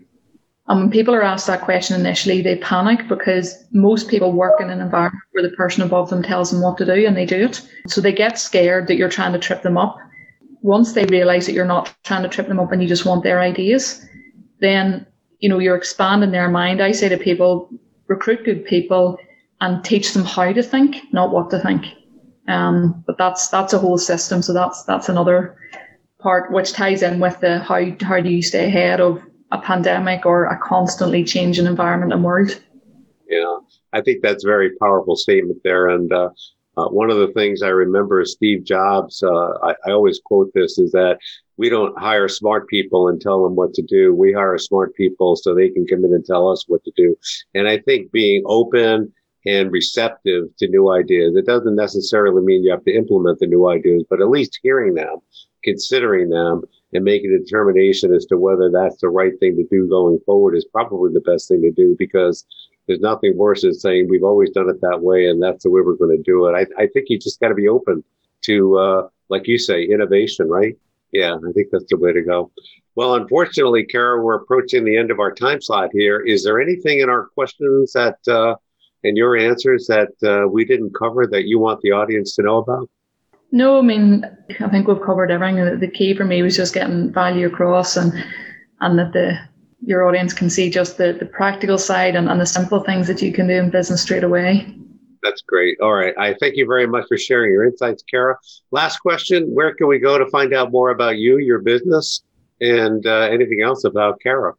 And 0.68 0.80
when 0.80 0.90
people 0.90 1.14
are 1.14 1.24
asked 1.24 1.48
that 1.48 1.62
question 1.62 2.00
initially, 2.00 2.42
they 2.42 2.58
panic 2.58 3.08
because 3.08 3.64
most 3.72 4.10
people 4.10 4.32
work 4.32 4.60
in 4.60 4.72
an 4.72 4.82
environment 4.82 5.24
where 5.32 5.48
the 5.48 5.56
person 5.56 5.84
above 5.84 6.10
them 6.10 6.24
tells 6.24 6.50
them 6.50 6.62
what 6.62 6.78
to 6.78 6.86
do 6.86 7.06
and 7.06 7.16
they 7.16 7.26
do 7.26 7.46
it. 7.46 7.62
So 7.88 8.02
they 8.02 8.12
get 8.12 8.40
scared 8.40 8.88
that 8.88 8.96
you're 8.96 9.18
trying 9.18 9.34
to 9.34 9.40
trip 9.40 9.62
them 9.62 9.78
up. 9.78 9.98
Once 10.64 10.94
they 10.94 11.06
realize 11.06 11.46
that 11.46 11.54
you're 11.54 11.74
not 11.76 11.94
trying 12.04 12.24
to 12.24 12.30
trip 12.30 12.48
them 12.48 12.60
up 12.60 12.72
and 12.72 12.82
you 12.82 12.88
just 12.88 13.06
want 13.06 13.24
their 13.24 13.40
ideas, 13.42 14.04
then 14.60 15.06
you 15.46 15.50
know 15.50 15.60
you're 15.60 15.78
expanding 15.78 16.32
their 16.32 16.50
mind. 16.50 16.82
I 16.82 16.92
say 16.92 17.08
to 17.08 17.18
people, 17.18 17.70
recruit 18.08 18.46
good 18.46 18.66
people 18.66 19.20
and 19.62 19.86
teach 19.86 20.12
them 20.12 20.26
how 20.26 20.52
to 20.52 20.64
think, 20.64 21.04
not 21.14 21.32
what 21.32 21.52
to 21.52 21.60
think. 21.60 21.86
Um, 22.48 23.04
but 23.06 23.20
that's 23.20 23.50
that's 23.50 23.72
a 23.72 23.78
whole 23.78 24.00
system. 24.00 24.42
So 24.42 24.54
that's 24.54 24.84
that's 24.86 25.08
another 25.08 25.56
part, 26.20 26.52
which 26.52 26.74
ties 26.74 27.04
in 27.04 27.20
with 27.20 27.40
the 27.42 27.60
how 27.60 27.80
how 28.02 28.22
do 28.22 28.32
you 28.32 28.42
stay 28.42 28.66
ahead 28.66 29.00
of 29.00 29.22
a 29.52 29.60
pandemic 29.60 30.26
or 30.26 30.46
a 30.46 30.58
constantly 30.58 31.24
changing 31.24 31.68
environment 31.68 32.12
and 32.12 32.24
world. 32.24 32.60
Yeah, 33.30 33.58
I 33.94 34.02
think 34.02 34.24
that's 34.24 34.44
a 34.44 34.48
very 34.48 34.72
powerful 34.82 35.16
statement 35.16 35.60
there. 35.64 35.90
And 35.90 36.12
uh, 36.12 36.30
uh, 36.78 36.88
one 36.88 37.10
of 37.10 37.18
the 37.18 37.32
things 37.34 37.62
I 37.62 37.70
remember 37.70 38.24
Steve 38.26 38.64
Jobs, 38.64 39.24
uh, 39.24 39.54
I, 39.64 39.76
I, 39.86 39.92
always 39.92 40.20
quote 40.24 40.52
this, 40.54 40.78
is 40.78 40.92
that 40.92 41.20
we 41.58 41.70
don't 41.70 41.98
hire 41.98 42.28
smart 42.28 42.68
people 42.68 43.08
and 43.08 43.20
tell 43.20 43.44
them 43.44 43.56
what 43.56 43.74
to 43.76 43.82
do. 43.82 44.14
We 44.14 44.34
hire 44.34 44.58
smart 44.58 44.94
people 44.96 45.36
so 45.36 45.54
they 45.54 45.70
can 45.70 45.86
come 45.88 46.04
in 46.04 46.14
and 46.14 46.26
tell 46.26 46.50
us 46.50 46.66
what 46.68 46.84
to 46.84 46.92
do. 46.96 47.16
And 47.54 47.68
I 47.68 47.80
think 47.80 48.12
being 48.12 48.44
open 48.46 49.14
and 49.46 49.72
receptive 49.72 50.46
to 50.58 50.68
new 50.68 50.92
ideas, 50.92 51.36
it 51.36 51.46
doesn't 51.46 51.76
necessarily 51.76 52.44
mean 52.44 52.64
you 52.64 52.72
have 52.72 52.84
to 52.86 52.96
implement 52.96 53.40
the 53.40 53.48
new 53.48 53.70
ideas, 53.70 54.04
but 54.10 54.22
at 54.22 54.30
least 54.30 54.60
hearing 54.64 54.96
them 54.96 55.20
considering 55.66 56.30
them 56.30 56.62
and 56.94 57.04
making 57.04 57.34
a 57.34 57.44
determination 57.44 58.14
as 58.14 58.26
to 58.28 58.38
whether 58.38 58.72
that's 58.72 59.02
the 59.02 59.10
right 59.10 59.34
thing 59.42 59.58
to 59.58 59.66
do 59.70 59.90
going 59.90 60.18
forward 60.26 60.56
is 60.56 60.66
probably 60.72 61.12
the 61.12 61.20
best 61.20 61.50
thing 61.50 61.62
to 61.62 61.72
do 61.72 61.96
because 62.00 62.46
there's 62.88 63.00
nothing 63.00 63.38
worse 63.38 63.62
than 63.62 63.74
saying 63.74 64.08
we've 64.10 64.24
always 64.24 64.52
done 64.52 64.70
it 64.70 64.82
that 64.82 65.02
way 65.02 65.28
and 65.28 65.42
that's 65.42 65.64
the 65.64 65.70
way 65.70 65.82
we're 65.82 65.96
going 65.96 66.16
to 66.16 66.24
do 66.24 66.46
it. 66.48 66.54
I, 66.54 66.84
I 66.84 66.88
think 66.88 67.08
you 67.10 67.18
just 67.18 67.40
got 67.40 67.50
to 67.50 67.56
be 67.56 67.68
open 67.68 68.04
to, 68.44 68.78
uh, 68.78 69.08
like 69.30 69.48
you 69.48 69.58
say, 69.58 69.84
innovation, 69.84 70.50
right? 70.50 70.78
Yeah, 71.12 71.36
I 71.36 71.52
think 71.54 71.68
that's 71.72 71.90
the 71.90 71.98
way 71.98 72.14
to 72.14 72.22
go. 72.22 72.52
Well, 72.96 73.16
unfortunately, 73.16 73.86
Kara, 73.86 74.22
we're 74.22 74.36
approaching 74.36 74.84
the 74.84 74.98
end 74.98 75.12
of 75.12 75.20
our 75.20 75.32
time 75.32 75.62
slot 75.62 75.90
here. 75.94 76.20
Is 76.20 76.44
there 76.44 76.62
anything 76.62 77.00
in 77.00 77.10
our 77.10 77.28
questions 77.28 77.94
that, 77.94 78.18
uh, 78.28 78.56
and 79.04 79.18
your 79.18 79.38
answers 79.38 79.88
that 79.88 80.12
uh, 80.24 80.48
we 80.48 80.66
didn't 80.66 80.94
cover 80.94 81.28
that 81.28 81.46
you 81.46 81.60
want 81.60 81.82
the 81.82 81.92
audience 81.92 82.36
to 82.36 82.44
know 82.44 82.58
about? 82.58 82.90
No, 83.52 83.80
I 83.80 83.82
mean, 83.82 84.26
I 84.60 84.68
think 84.70 84.88
we've 84.88 85.02
covered 85.02 85.32
everything. 85.32 85.80
The 85.80 85.88
key 85.88 86.16
for 86.16 86.26
me 86.26 86.42
was 86.42 86.58
just 86.58 86.74
getting 86.74 87.14
value 87.14 87.48
across 87.48 87.96
and 87.96 88.12
and 88.82 89.00
that 89.00 89.14
the 89.14 89.38
your 89.86 90.08
audience 90.08 90.34
can 90.34 90.50
see 90.50 90.70
just 90.70 90.98
the, 90.98 91.14
the 91.14 91.26
practical 91.26 91.78
side 91.78 92.16
and, 92.16 92.30
and 92.30 92.42
the 92.42 92.46
simple 92.46 92.82
things 92.82 93.08
that 93.08 93.22
you 93.22 93.32
can 93.32 93.48
do 93.48 93.54
in 93.54 93.70
business 93.70 94.02
straight 94.02 94.24
away. 94.24 94.76
That's 95.22 95.42
great. 95.42 95.80
All 95.80 95.94
right. 95.94 96.14
I 96.18 96.36
thank 96.40 96.56
you 96.56 96.66
very 96.66 96.88
much 96.88 97.08
for 97.08 97.18
sharing 97.18 97.52
your 97.52 97.66
insights, 97.66 98.04
Kara. 98.10 98.38
Last 98.72 99.00
question 99.00 99.46
Where 99.54 99.74
can 99.74 99.88
we 99.88 100.00
go 100.00 100.18
to 100.18 100.26
find 100.28 100.54
out 100.54 100.72
more 100.72 100.90
about 100.90 101.18
you, 101.18 101.38
your 101.38 101.60
business, 101.60 102.24
and 102.62 103.06
uh, 103.06 103.30
anything 103.32 103.62
else 103.62 103.84
about 103.84 104.20
Kara? 104.22 104.54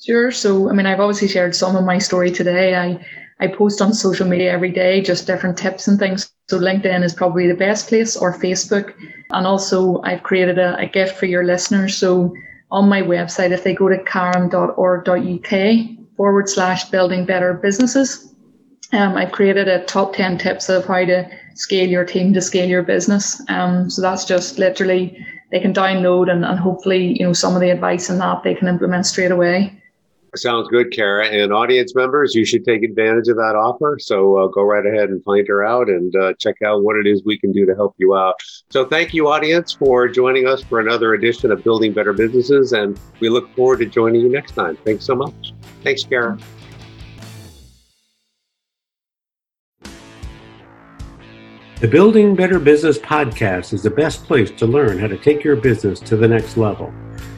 Sure. 0.00 0.30
So, 0.30 0.68
I 0.68 0.72
mean, 0.72 0.86
I've 0.86 1.00
obviously 1.00 1.28
shared 1.28 1.54
some 1.54 1.76
of 1.76 1.84
my 1.84 1.98
story 1.98 2.30
today. 2.30 2.76
I 2.76 3.04
I 3.42 3.48
post 3.48 3.82
on 3.82 3.92
social 3.92 4.26
media 4.28 4.52
every 4.52 4.70
day, 4.70 5.00
just 5.00 5.26
different 5.26 5.58
tips 5.58 5.88
and 5.88 5.98
things. 5.98 6.30
So 6.48 6.60
LinkedIn 6.60 7.02
is 7.02 7.12
probably 7.12 7.48
the 7.48 7.56
best 7.56 7.88
place 7.88 8.16
or 8.16 8.38
Facebook. 8.38 8.94
And 9.30 9.46
also 9.48 10.00
I've 10.04 10.22
created 10.22 10.58
a, 10.58 10.76
a 10.76 10.86
gift 10.86 11.16
for 11.16 11.26
your 11.26 11.42
listeners. 11.42 11.96
So 11.96 12.32
on 12.72 12.88
my 12.88 13.02
website, 13.02 13.50
if 13.50 13.62
they 13.62 13.74
go 13.74 13.88
to 13.88 13.98
caram.org.uk 13.98 15.96
forward 16.16 16.48
slash 16.48 16.84
building 16.86 17.26
better 17.26 17.52
businesses, 17.52 18.34
um, 18.92 19.14
I've 19.16 19.32
created 19.32 19.68
a 19.68 19.84
top 19.84 20.14
10 20.14 20.38
tips 20.38 20.68
of 20.70 20.86
how 20.86 21.04
to 21.04 21.28
scale 21.54 21.88
your 21.88 22.04
team 22.04 22.32
to 22.32 22.40
scale 22.40 22.68
your 22.68 22.82
business. 22.82 23.40
Um, 23.48 23.90
so 23.90 24.00
that's 24.00 24.24
just 24.24 24.58
literally 24.58 25.24
they 25.50 25.60
can 25.60 25.74
download 25.74 26.30
and, 26.30 26.44
and 26.44 26.58
hopefully, 26.58 27.18
you 27.18 27.26
know, 27.26 27.34
some 27.34 27.54
of 27.54 27.60
the 27.60 27.70
advice 27.70 28.08
in 28.08 28.18
that 28.18 28.42
they 28.42 28.54
can 28.54 28.68
implement 28.68 29.04
straight 29.06 29.30
away. 29.30 29.81
Sounds 30.34 30.66
good, 30.68 30.90
Kara. 30.92 31.26
And 31.26 31.52
audience 31.52 31.94
members, 31.94 32.34
you 32.34 32.46
should 32.46 32.64
take 32.64 32.82
advantage 32.82 33.28
of 33.28 33.36
that 33.36 33.54
offer. 33.54 33.98
So 34.00 34.38
uh, 34.38 34.46
go 34.46 34.62
right 34.62 34.86
ahead 34.86 35.10
and 35.10 35.22
find 35.24 35.46
her 35.46 35.62
out 35.62 35.90
and 35.90 36.14
uh, 36.16 36.32
check 36.38 36.56
out 36.64 36.82
what 36.82 36.96
it 36.96 37.06
is 37.06 37.22
we 37.22 37.38
can 37.38 37.52
do 37.52 37.66
to 37.66 37.74
help 37.74 37.94
you 37.98 38.14
out. 38.14 38.36
So 38.70 38.86
thank 38.86 39.12
you, 39.12 39.28
audience, 39.28 39.72
for 39.72 40.08
joining 40.08 40.46
us 40.48 40.62
for 40.62 40.80
another 40.80 41.12
edition 41.12 41.52
of 41.52 41.62
Building 41.62 41.92
Better 41.92 42.14
Businesses. 42.14 42.72
And 42.72 42.98
we 43.20 43.28
look 43.28 43.54
forward 43.54 43.80
to 43.80 43.86
joining 43.86 44.22
you 44.22 44.30
next 44.30 44.52
time. 44.52 44.78
Thanks 44.86 45.04
so 45.04 45.14
much. 45.14 45.52
Thanks, 45.82 46.02
Kara. 46.02 46.38
The 51.80 51.88
Building 51.88 52.34
Better 52.34 52.58
Business 52.58 52.96
podcast 52.96 53.74
is 53.74 53.82
the 53.82 53.90
best 53.90 54.24
place 54.24 54.50
to 54.52 54.66
learn 54.66 54.98
how 54.98 55.08
to 55.08 55.18
take 55.18 55.44
your 55.44 55.56
business 55.56 56.00
to 56.00 56.16
the 56.16 56.28
next 56.28 56.56
level. 56.56 56.90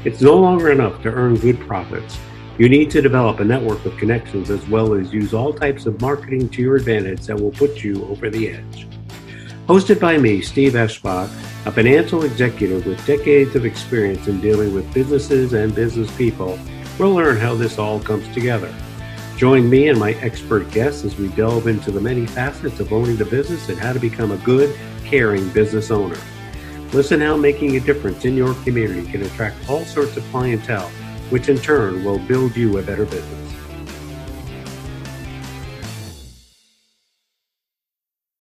It's 0.04 0.20
no 0.20 0.36
longer 0.36 0.70
enough 0.70 1.02
to 1.02 1.10
earn 1.10 1.34
good 1.36 1.58
profits. 1.60 2.16
You 2.56 2.68
need 2.68 2.88
to 2.90 3.02
develop 3.02 3.40
a 3.40 3.44
network 3.44 3.84
of 3.84 3.96
connections 3.96 4.48
as 4.48 4.64
well 4.68 4.94
as 4.94 5.12
use 5.12 5.34
all 5.34 5.52
types 5.52 5.86
of 5.86 6.00
marketing 6.00 6.48
to 6.50 6.62
your 6.62 6.76
advantage 6.76 7.26
that 7.26 7.36
will 7.36 7.50
put 7.50 7.82
you 7.82 8.04
over 8.06 8.30
the 8.30 8.50
edge. 8.50 8.86
Hosted 9.66 9.98
by 9.98 10.18
me, 10.18 10.40
Steve 10.40 10.74
Eschbach, 10.74 11.28
a 11.66 11.72
financial 11.72 12.22
executive 12.22 12.86
with 12.86 13.04
decades 13.06 13.56
of 13.56 13.64
experience 13.64 14.28
in 14.28 14.40
dealing 14.40 14.72
with 14.72 14.94
businesses 14.94 15.52
and 15.52 15.74
business 15.74 16.16
people, 16.16 16.56
we'll 16.96 17.12
learn 17.12 17.38
how 17.38 17.56
this 17.56 17.76
all 17.76 17.98
comes 17.98 18.32
together. 18.32 18.72
Join 19.36 19.68
me 19.68 19.88
and 19.88 19.98
my 19.98 20.12
expert 20.20 20.70
guests 20.70 21.04
as 21.04 21.16
we 21.16 21.26
delve 21.30 21.66
into 21.66 21.90
the 21.90 22.00
many 22.00 22.24
facets 22.24 22.78
of 22.78 22.92
owning 22.92 23.16
the 23.16 23.24
business 23.24 23.68
and 23.68 23.80
how 23.80 23.92
to 23.92 23.98
become 23.98 24.30
a 24.30 24.36
good, 24.38 24.78
caring 25.04 25.48
business 25.48 25.90
owner. 25.90 26.18
Listen 26.92 27.20
how 27.20 27.36
making 27.36 27.76
a 27.76 27.80
difference 27.80 28.24
in 28.24 28.36
your 28.36 28.54
community 28.62 29.10
can 29.10 29.22
attract 29.22 29.68
all 29.68 29.84
sorts 29.84 30.16
of 30.16 30.22
clientele 30.30 30.88
which 31.34 31.48
in 31.48 31.58
turn 31.58 32.04
will 32.04 32.20
build 32.20 32.56
you 32.56 32.78
a 32.78 32.82
better 32.82 33.04
business. 33.04 33.43